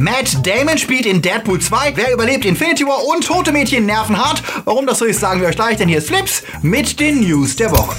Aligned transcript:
Matt 0.00 0.46
Damon 0.46 0.78
spielt 0.78 1.04
in 1.04 1.20
Deadpool 1.20 1.60
2. 1.60 1.94
Wer 1.94 2.14
überlebt 2.14 2.46
Infinity 2.46 2.86
War 2.86 3.04
und 3.04 3.22
Tote 3.22 3.52
Mädchen 3.52 3.84
nerven 3.84 4.16
hart? 4.16 4.42
Warum 4.64 4.86
das 4.86 4.98
so 4.98 5.04
ist, 5.04 5.20
sagen 5.20 5.42
wir 5.42 5.48
euch 5.48 5.56
gleich, 5.56 5.76
denn 5.76 5.90
hier 5.90 5.98
ist 5.98 6.08
Flips 6.08 6.42
mit 6.62 6.98
den 6.98 7.20
News 7.20 7.54
der 7.54 7.70
Woche. 7.70 7.94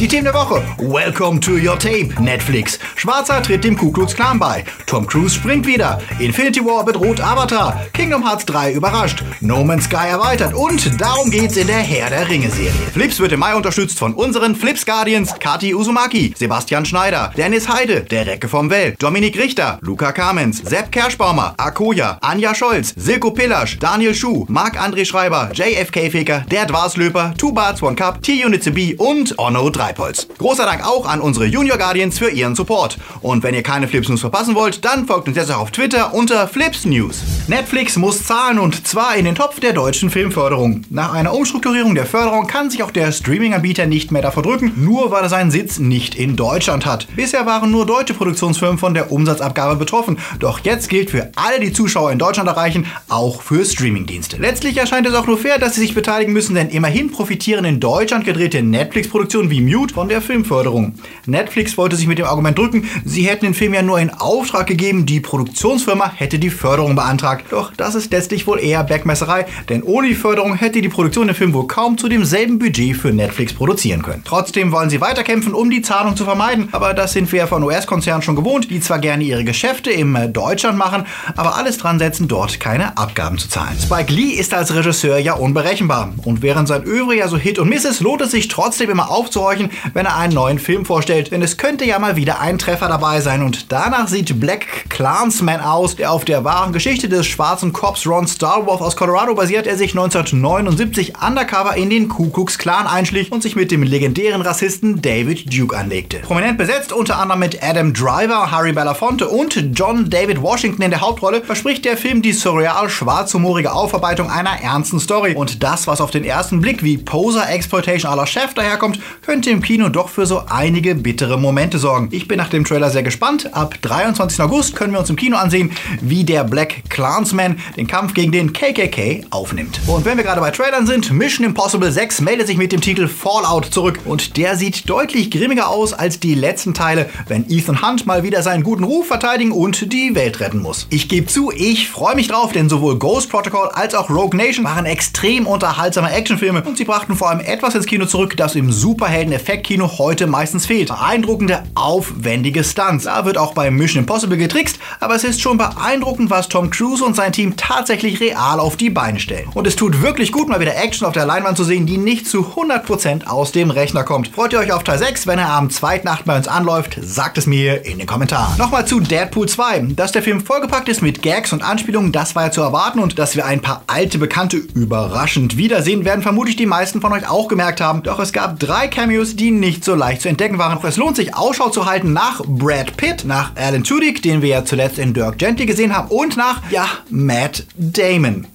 Die 0.00 0.08
Themen 0.08 0.24
der 0.24 0.32
Woche. 0.32 0.62
Welcome 0.78 1.40
to 1.40 1.58
your 1.58 1.78
tape. 1.78 2.14
Netflix. 2.18 2.78
Schwarzer 2.96 3.42
tritt 3.42 3.64
dem 3.64 3.76
Ku 3.76 3.92
Klux 3.92 4.14
Klan 4.14 4.38
bei. 4.38 4.64
Tom 4.86 5.06
Cruise 5.06 5.34
springt 5.34 5.66
wieder. 5.66 6.00
Infinity 6.18 6.64
War 6.64 6.86
bedroht 6.86 7.20
Avatar. 7.20 7.84
Kingdom 7.92 8.26
Hearts 8.26 8.46
3 8.46 8.72
überrascht. 8.72 9.22
No 9.42 9.62
Man's 9.62 9.84
Sky 9.84 10.08
erweitert. 10.08 10.54
Und 10.54 10.98
darum 10.98 11.30
geht's 11.30 11.58
in 11.58 11.66
der 11.66 11.80
Herr 11.80 12.08
der 12.08 12.26
Ringe 12.30 12.48
Serie. 12.48 12.70
Flips 12.94 13.20
wird 13.20 13.32
im 13.32 13.40
Mai 13.40 13.54
unterstützt 13.54 13.98
von 13.98 14.14
unseren 14.14 14.56
Flips 14.56 14.86
Guardians. 14.86 15.34
Kati 15.38 15.74
Uzumaki, 15.74 16.32
Sebastian 16.34 16.86
Schneider, 16.86 17.30
Dennis 17.36 17.68
Heide, 17.68 18.00
der 18.00 18.26
Recke 18.26 18.48
vom 18.48 18.70
Well, 18.70 18.94
Dominik 18.98 19.38
Richter, 19.38 19.80
Luca 19.82 20.12
Kamens, 20.12 20.62
Sepp 20.64 20.92
Kerschbaumer, 20.92 21.52
Akoya, 21.58 22.16
Anja 22.22 22.54
Scholz, 22.54 22.94
Silko 22.96 23.32
Pillasch, 23.32 23.78
Daniel 23.78 24.14
Schuh, 24.14 24.46
Marc-André 24.48 25.04
Schreiber, 25.04 25.50
JFK 25.52 26.10
Faker, 26.10 26.46
der 26.50 26.64
Dwarslöper, 26.64 27.34
Two 27.36 27.52
Barts 27.52 27.82
One 27.82 27.96
Cup, 27.96 28.22
T-Unit 28.22 28.74
B 28.74 28.94
und 28.94 29.38
Onno 29.38 29.68
3. 29.68 29.89
Treibholz. 29.90 30.28
Großer 30.38 30.64
Dank 30.64 30.86
auch 30.86 31.06
an 31.06 31.20
unsere 31.20 31.46
Junior 31.46 31.76
Guardians 31.76 32.18
für 32.18 32.30
ihren 32.30 32.54
Support. 32.54 32.98
Und 33.22 33.42
wenn 33.42 33.54
ihr 33.54 33.62
keine 33.62 33.88
Flips 33.88 34.08
News 34.08 34.20
verpassen 34.20 34.54
wollt, 34.54 34.84
dann 34.84 35.06
folgt 35.06 35.28
uns 35.28 35.36
jetzt 35.36 35.50
auch 35.50 35.60
auf 35.60 35.70
Twitter 35.70 36.14
unter 36.14 36.46
Flips 36.46 36.84
News. 36.84 37.22
Netflix 37.48 37.96
muss 37.96 38.24
zahlen 38.24 38.58
und 38.58 38.86
zwar 38.86 39.16
in 39.16 39.24
den 39.24 39.34
Topf 39.34 39.60
der 39.60 39.72
deutschen 39.72 40.10
Filmförderung. 40.10 40.84
Nach 40.90 41.12
einer 41.12 41.34
Umstrukturierung 41.34 41.94
der 41.94 42.06
Förderung 42.06 42.46
kann 42.46 42.70
sich 42.70 42.82
auch 42.82 42.90
der 42.90 43.12
Streaming-Anbieter 43.12 43.86
nicht 43.86 44.12
mehr 44.12 44.22
davor 44.22 44.42
drücken, 44.42 44.72
nur 44.76 45.10
weil 45.10 45.24
er 45.24 45.28
seinen 45.28 45.50
Sitz 45.50 45.78
nicht 45.78 46.14
in 46.14 46.36
Deutschland 46.36 46.86
hat. 46.86 47.08
Bisher 47.16 47.46
waren 47.46 47.70
nur 47.70 47.86
deutsche 47.86 48.14
Produktionsfirmen 48.14 48.78
von 48.78 48.94
der 48.94 49.10
Umsatzabgabe 49.10 49.76
betroffen, 49.76 50.18
doch 50.38 50.60
jetzt 50.60 50.88
gilt 50.88 51.10
für 51.10 51.32
alle, 51.34 51.60
die 51.60 51.72
Zuschauer 51.72 52.12
in 52.12 52.18
Deutschland 52.18 52.48
erreichen, 52.48 52.86
auch 53.08 53.42
für 53.42 53.64
Streamingdienste. 53.64 54.36
Letztlich 54.36 54.76
erscheint 54.76 55.06
es 55.06 55.14
auch 55.14 55.26
nur 55.26 55.38
fair, 55.38 55.58
dass 55.58 55.74
sie 55.74 55.80
sich 55.80 55.94
beteiligen 55.94 56.32
müssen, 56.32 56.54
denn 56.54 56.68
immerhin 56.68 57.10
profitieren 57.10 57.64
in 57.64 57.80
Deutschland 57.80 58.24
gedrehte 58.24 58.62
Netflix-Produktionen 58.62 59.50
wie 59.50 59.60
Mute 59.60 59.79
Mute 59.80 59.94
von 59.94 60.10
der 60.10 60.20
Filmförderung. 60.20 60.92
Netflix 61.24 61.78
wollte 61.78 61.96
sich 61.96 62.06
mit 62.06 62.18
dem 62.18 62.26
Argument 62.26 62.58
drücken, 62.58 62.86
sie 63.06 63.22
hätten 63.22 63.46
den 63.46 63.54
Film 63.54 63.72
ja 63.72 63.80
nur 63.80 63.98
in 63.98 64.10
Auftrag 64.10 64.66
gegeben, 64.66 65.06
die 65.06 65.20
Produktionsfirma 65.20 66.12
hätte 66.14 66.38
die 66.38 66.50
Förderung 66.50 66.96
beantragt. 66.96 67.46
Doch 67.48 67.72
das 67.74 67.94
ist 67.94 68.12
letztlich 68.12 68.46
wohl 68.46 68.60
eher 68.60 68.84
Backmesserei, 68.84 69.46
denn 69.70 69.82
ohne 69.82 70.08
die 70.08 70.14
Förderung 70.14 70.54
hätte 70.54 70.82
die 70.82 70.90
Produktion 70.90 71.28
den 71.28 71.36
Film 71.36 71.54
wohl 71.54 71.66
kaum 71.66 71.96
zu 71.96 72.10
demselben 72.10 72.58
Budget 72.58 72.94
für 72.94 73.10
Netflix 73.10 73.54
produzieren 73.54 74.02
können. 74.02 74.20
Trotzdem 74.22 74.70
wollen 74.70 74.90
sie 74.90 75.00
weiterkämpfen, 75.00 75.54
um 75.54 75.70
die 75.70 75.80
Zahlung 75.80 76.14
zu 76.14 76.24
vermeiden, 76.24 76.68
aber 76.72 76.92
das 76.92 77.14
sind 77.14 77.32
wir 77.32 77.46
von 77.46 77.62
US-Konzernen 77.62 78.20
schon 78.20 78.36
gewohnt, 78.36 78.70
die 78.70 78.80
zwar 78.80 78.98
gerne 78.98 79.24
ihre 79.24 79.44
Geschäfte 79.44 79.90
im 79.90 80.30
Deutschland 80.30 80.76
machen, 80.76 81.06
aber 81.36 81.56
alles 81.56 81.78
dran 81.78 81.98
setzen, 81.98 82.28
dort 82.28 82.60
keine 82.60 82.98
Abgaben 82.98 83.38
zu 83.38 83.48
zahlen. 83.48 83.78
Spike 83.82 84.12
Lee 84.12 84.32
ist 84.32 84.52
als 84.52 84.74
Regisseur 84.74 85.16
ja 85.16 85.32
unberechenbar 85.32 86.12
und 86.24 86.42
während 86.42 86.68
sein 86.68 86.84
Övre 86.84 87.16
ja 87.16 87.28
so 87.28 87.38
Hit 87.38 87.58
und 87.58 87.70
Miss 87.70 87.86
ist, 87.86 88.00
lohnt 88.00 88.20
es 88.20 88.32
sich 88.32 88.48
trotzdem 88.48 88.90
immer 88.90 89.10
aufzuhorchen, 89.10 89.69
wenn 89.94 90.06
er 90.06 90.16
einen 90.16 90.34
neuen 90.34 90.58
Film 90.58 90.84
vorstellt, 90.84 91.30
denn 91.30 91.42
es 91.42 91.56
könnte 91.56 91.84
ja 91.84 91.98
mal 91.98 92.16
wieder 92.16 92.40
ein 92.40 92.58
Treffer 92.58 92.88
dabei 92.88 93.20
sein. 93.20 93.42
Und 93.42 93.72
danach 93.72 94.08
sieht 94.08 94.38
Black 94.40 94.88
Clansman 94.88 95.60
aus, 95.60 95.96
der 95.96 96.12
auf 96.12 96.24
der 96.24 96.44
wahren 96.44 96.72
Geschichte 96.72 97.08
des 97.08 97.26
schwarzen 97.26 97.72
Cops 97.72 98.06
Ron 98.06 98.26
Starworth 98.26 98.80
aus 98.80 98.96
Colorado 98.96 99.34
basiert, 99.34 99.66
er 99.66 99.76
sich 99.76 99.92
1979 99.92 101.14
undercover 101.26 101.76
in 101.76 101.90
den 101.90 102.08
Ku 102.08 102.30
Klux 102.30 102.58
Klan 102.58 102.86
einschlich 102.86 103.32
und 103.32 103.42
sich 103.42 103.56
mit 103.56 103.70
dem 103.70 103.82
legendären 103.82 104.42
Rassisten 104.42 105.02
David 105.02 105.52
Duke 105.52 105.76
anlegte. 105.76 106.18
Prominent 106.18 106.58
besetzt 106.58 106.92
unter 106.92 107.18
anderem 107.18 107.40
mit 107.40 107.62
Adam 107.62 107.92
Driver, 107.92 108.50
Harry 108.50 108.72
Belafonte 108.72 109.28
und 109.28 109.58
John 109.74 110.10
David 110.10 110.42
Washington 110.42 110.82
in 110.82 110.90
der 110.90 111.00
Hauptrolle, 111.00 111.42
verspricht 111.42 111.84
der 111.84 111.96
Film 111.96 112.22
die 112.22 112.32
surreal 112.32 112.88
schwarzhumorige 112.88 113.72
Aufarbeitung 113.72 114.30
einer 114.30 114.60
ernsten 114.62 115.00
Story. 115.00 115.34
Und 115.34 115.62
das, 115.62 115.86
was 115.86 116.00
auf 116.00 116.10
den 116.10 116.24
ersten 116.24 116.60
Blick 116.60 116.82
wie 116.82 116.98
Poser-Exploitation 116.98 118.10
aller 118.10 118.26
Chef 118.26 118.54
daherkommt, 118.54 119.00
könnte 119.22 119.50
im 119.50 119.59
im 119.60 119.66
Kino 119.66 119.90
doch 119.90 120.08
für 120.08 120.24
so 120.24 120.44
einige 120.48 120.94
bittere 120.94 121.38
Momente 121.38 121.78
sorgen. 121.78 122.08
Ich 122.12 122.26
bin 122.26 122.38
nach 122.38 122.48
dem 122.48 122.64
Trailer 122.64 122.88
sehr 122.88 123.02
gespannt. 123.02 123.52
Ab 123.52 123.74
23. 123.82 124.40
August 124.40 124.74
können 124.74 124.94
wir 124.94 125.00
uns 125.00 125.10
im 125.10 125.16
Kino 125.16 125.36
ansehen, 125.36 125.72
wie 126.00 126.24
der 126.24 126.44
Black 126.44 126.88
Clansman 126.88 127.58
den 127.76 127.86
Kampf 127.86 128.14
gegen 128.14 128.32
den 128.32 128.54
KKK 128.54 129.26
aufnimmt. 129.28 129.78
Und 129.86 130.06
wenn 130.06 130.16
wir 130.16 130.24
gerade 130.24 130.40
bei 130.40 130.50
Trailern 130.50 130.86
sind, 130.86 131.12
Mission 131.12 131.44
Impossible 131.44 131.92
6 131.92 132.22
meldet 132.22 132.46
sich 132.46 132.56
mit 132.56 132.72
dem 132.72 132.80
Titel 132.80 133.06
Fallout 133.06 133.66
zurück 133.66 133.98
und 134.06 134.38
der 134.38 134.56
sieht 134.56 134.88
deutlich 134.88 135.30
grimmiger 135.30 135.68
aus 135.68 135.92
als 135.92 136.18
die 136.18 136.34
letzten 136.34 136.72
Teile, 136.72 137.10
wenn 137.28 137.44
Ethan 137.50 137.82
Hunt 137.82 138.06
mal 138.06 138.22
wieder 138.22 138.42
seinen 138.42 138.62
guten 138.62 138.84
Ruf 138.84 139.08
verteidigen 139.08 139.52
und 139.52 139.92
die 139.92 140.14
Welt 140.14 140.40
retten 140.40 140.62
muss. 140.62 140.86
Ich 140.88 141.10
gebe 141.10 141.26
zu, 141.26 141.52
ich 141.54 141.90
freue 141.90 142.14
mich 142.14 142.28
drauf, 142.28 142.52
denn 142.52 142.70
sowohl 142.70 142.98
Ghost 142.98 143.28
Protocol 143.28 143.68
als 143.68 143.94
auch 143.94 144.08
Rogue 144.08 144.38
Nation 144.38 144.64
waren 144.64 144.86
extrem 144.86 145.46
unterhaltsame 145.46 146.10
Actionfilme 146.10 146.62
und 146.62 146.78
sie 146.78 146.84
brachten 146.84 147.14
vor 147.14 147.28
allem 147.28 147.40
etwas 147.40 147.74
ins 147.74 147.84
Kino 147.84 148.06
zurück, 148.06 148.38
das 148.38 148.54
im 148.54 148.72
Superhelden-Effekt 148.72 149.49
Effektkino 149.50 149.98
heute 149.98 150.28
meistens 150.28 150.64
fehlt. 150.64 150.90
Beeindruckende, 150.90 151.64
aufwendige 151.74 152.62
Stunts. 152.62 153.06
Da 153.06 153.24
wird 153.24 153.36
auch 153.36 153.52
bei 153.52 153.68
Mission 153.72 154.04
Impossible 154.04 154.36
getrickst, 154.36 154.78
aber 155.00 155.16
es 155.16 155.24
ist 155.24 155.40
schon 155.40 155.58
beeindruckend, 155.58 156.30
was 156.30 156.48
Tom 156.48 156.70
Cruise 156.70 157.04
und 157.04 157.16
sein 157.16 157.32
Team 157.32 157.56
tatsächlich 157.56 158.20
real 158.20 158.60
auf 158.60 158.76
die 158.76 158.90
Beine 158.90 159.18
stellen. 159.18 159.48
Und 159.52 159.66
es 159.66 159.74
tut 159.74 160.02
wirklich 160.02 160.30
gut, 160.30 160.48
mal 160.48 160.60
wieder 160.60 160.76
Action 160.76 161.04
auf 161.04 161.14
der 161.14 161.26
Leinwand 161.26 161.56
zu 161.56 161.64
sehen, 161.64 161.84
die 161.84 161.98
nicht 161.98 162.28
zu 162.28 162.54
100% 162.54 163.26
aus 163.26 163.50
dem 163.50 163.72
Rechner 163.72 164.04
kommt. 164.04 164.28
Freut 164.28 164.52
ihr 164.52 164.60
euch 164.60 164.72
auf 164.72 164.84
Teil 164.84 164.98
6, 164.98 165.26
wenn 165.26 165.40
er 165.40 165.50
am 165.50 165.68
2. 165.68 166.02
Nacht 166.04 166.26
bei 166.26 166.36
uns 166.36 166.46
anläuft? 166.46 166.96
Sagt 167.02 167.36
es 167.36 167.48
mir 167.48 167.84
in 167.84 167.98
den 167.98 168.06
Kommentaren. 168.06 168.56
Nochmal 168.56 168.86
zu 168.86 169.00
Deadpool 169.00 169.48
2. 169.48 169.80
Dass 169.96 170.12
der 170.12 170.22
Film 170.22 170.46
vollgepackt 170.46 170.88
ist 170.88 171.02
mit 171.02 171.22
Gags 171.22 171.52
und 171.52 171.64
Anspielungen, 171.64 172.12
das 172.12 172.36
war 172.36 172.44
ja 172.44 172.50
zu 172.52 172.60
erwarten 172.60 173.00
und 173.00 173.18
dass 173.18 173.34
wir 173.34 173.46
ein 173.46 173.62
paar 173.62 173.82
alte 173.88 174.18
Bekannte 174.18 174.58
überraschend 174.58 175.56
wiedersehen, 175.56 176.04
werden 176.04 176.22
vermutlich 176.22 176.54
die 176.54 176.66
meisten 176.66 177.00
von 177.00 177.12
euch 177.12 177.28
auch 177.28 177.48
gemerkt 177.48 177.80
haben. 177.80 178.04
Doch 178.04 178.20
es 178.20 178.32
gab 178.32 178.60
drei 178.60 178.86
Cameos, 178.86 179.29
die 179.36 179.50
nicht 179.50 179.84
so 179.84 179.94
leicht 179.94 180.22
zu 180.22 180.28
entdecken 180.28 180.58
waren. 180.58 180.78
Es 180.84 180.96
lohnt 180.96 181.16
sich 181.16 181.34
Ausschau 181.34 181.70
zu 181.70 181.86
halten 181.86 182.12
nach 182.12 182.42
Brad 182.46 182.96
Pitt, 182.96 183.24
nach 183.24 183.52
Alan 183.56 183.84
Tudyk, 183.84 184.22
den 184.22 184.42
wir 184.42 184.48
ja 184.48 184.64
zuletzt 184.64 184.98
in 184.98 185.14
Dirk 185.14 185.38
Gently 185.38 185.66
gesehen 185.66 185.96
haben, 185.96 186.08
und 186.08 186.36
nach, 186.36 186.62
ja, 186.70 186.86
Matt 187.10 187.66
Damon. 187.76 188.46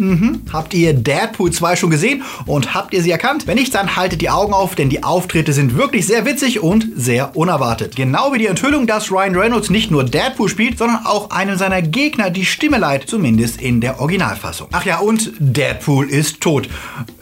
Mhm. 0.00 0.42
Habt 0.52 0.72
ihr 0.74 0.94
Deadpool 0.94 1.52
2 1.52 1.76
schon 1.76 1.90
gesehen 1.90 2.22
und 2.46 2.74
habt 2.74 2.94
ihr 2.94 3.02
sie 3.02 3.10
erkannt? 3.10 3.46
Wenn 3.46 3.58
nicht, 3.58 3.74
dann 3.74 3.96
haltet 3.96 4.22
die 4.22 4.30
Augen 4.30 4.54
auf, 4.54 4.74
denn 4.74 4.88
die 4.88 5.04
Auftritte 5.04 5.52
sind 5.52 5.76
wirklich 5.76 6.06
sehr 6.06 6.24
witzig 6.24 6.60
und 6.60 6.88
sehr 6.96 7.36
unerwartet. 7.36 7.96
Genau 7.96 8.32
wie 8.32 8.38
die 8.38 8.46
Enthüllung, 8.46 8.86
dass 8.86 9.12
Ryan 9.12 9.36
Reynolds 9.36 9.70
nicht 9.70 9.90
nur 9.90 10.04
Deadpool 10.04 10.48
spielt, 10.48 10.78
sondern 10.78 11.04
auch 11.04 11.30
einem 11.30 11.58
seiner 11.58 11.82
Gegner 11.82 12.30
die 12.30 12.46
Stimme 12.46 12.78
leiht, 12.78 13.08
zumindest 13.08 13.60
in 13.60 13.80
der 13.80 14.00
Originalfassung. 14.00 14.68
Ach 14.72 14.86
ja, 14.86 14.98
und 15.00 15.32
Deadpool 15.38 16.08
ist 16.08 16.40
tot. 16.40 16.68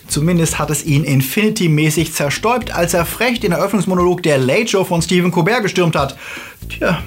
Zumindest 0.09 0.59
hat 0.59 0.71
es 0.71 0.85
ihn 0.85 1.05
Infinity-mäßig 1.05 2.13
zerstäubt, 2.13 2.75
als 2.75 2.95
er 2.95 3.05
frech 3.05 3.41
den 3.41 3.53
Eröffnungsmonolog 3.53 4.23
der 4.23 4.39
Late 4.39 4.69
Show 4.69 4.85
von 4.85 5.03
Stephen 5.03 5.31
Colbert 5.31 5.63
gestürmt 5.63 5.97
hat. 5.97 6.17
Tja, 6.69 7.03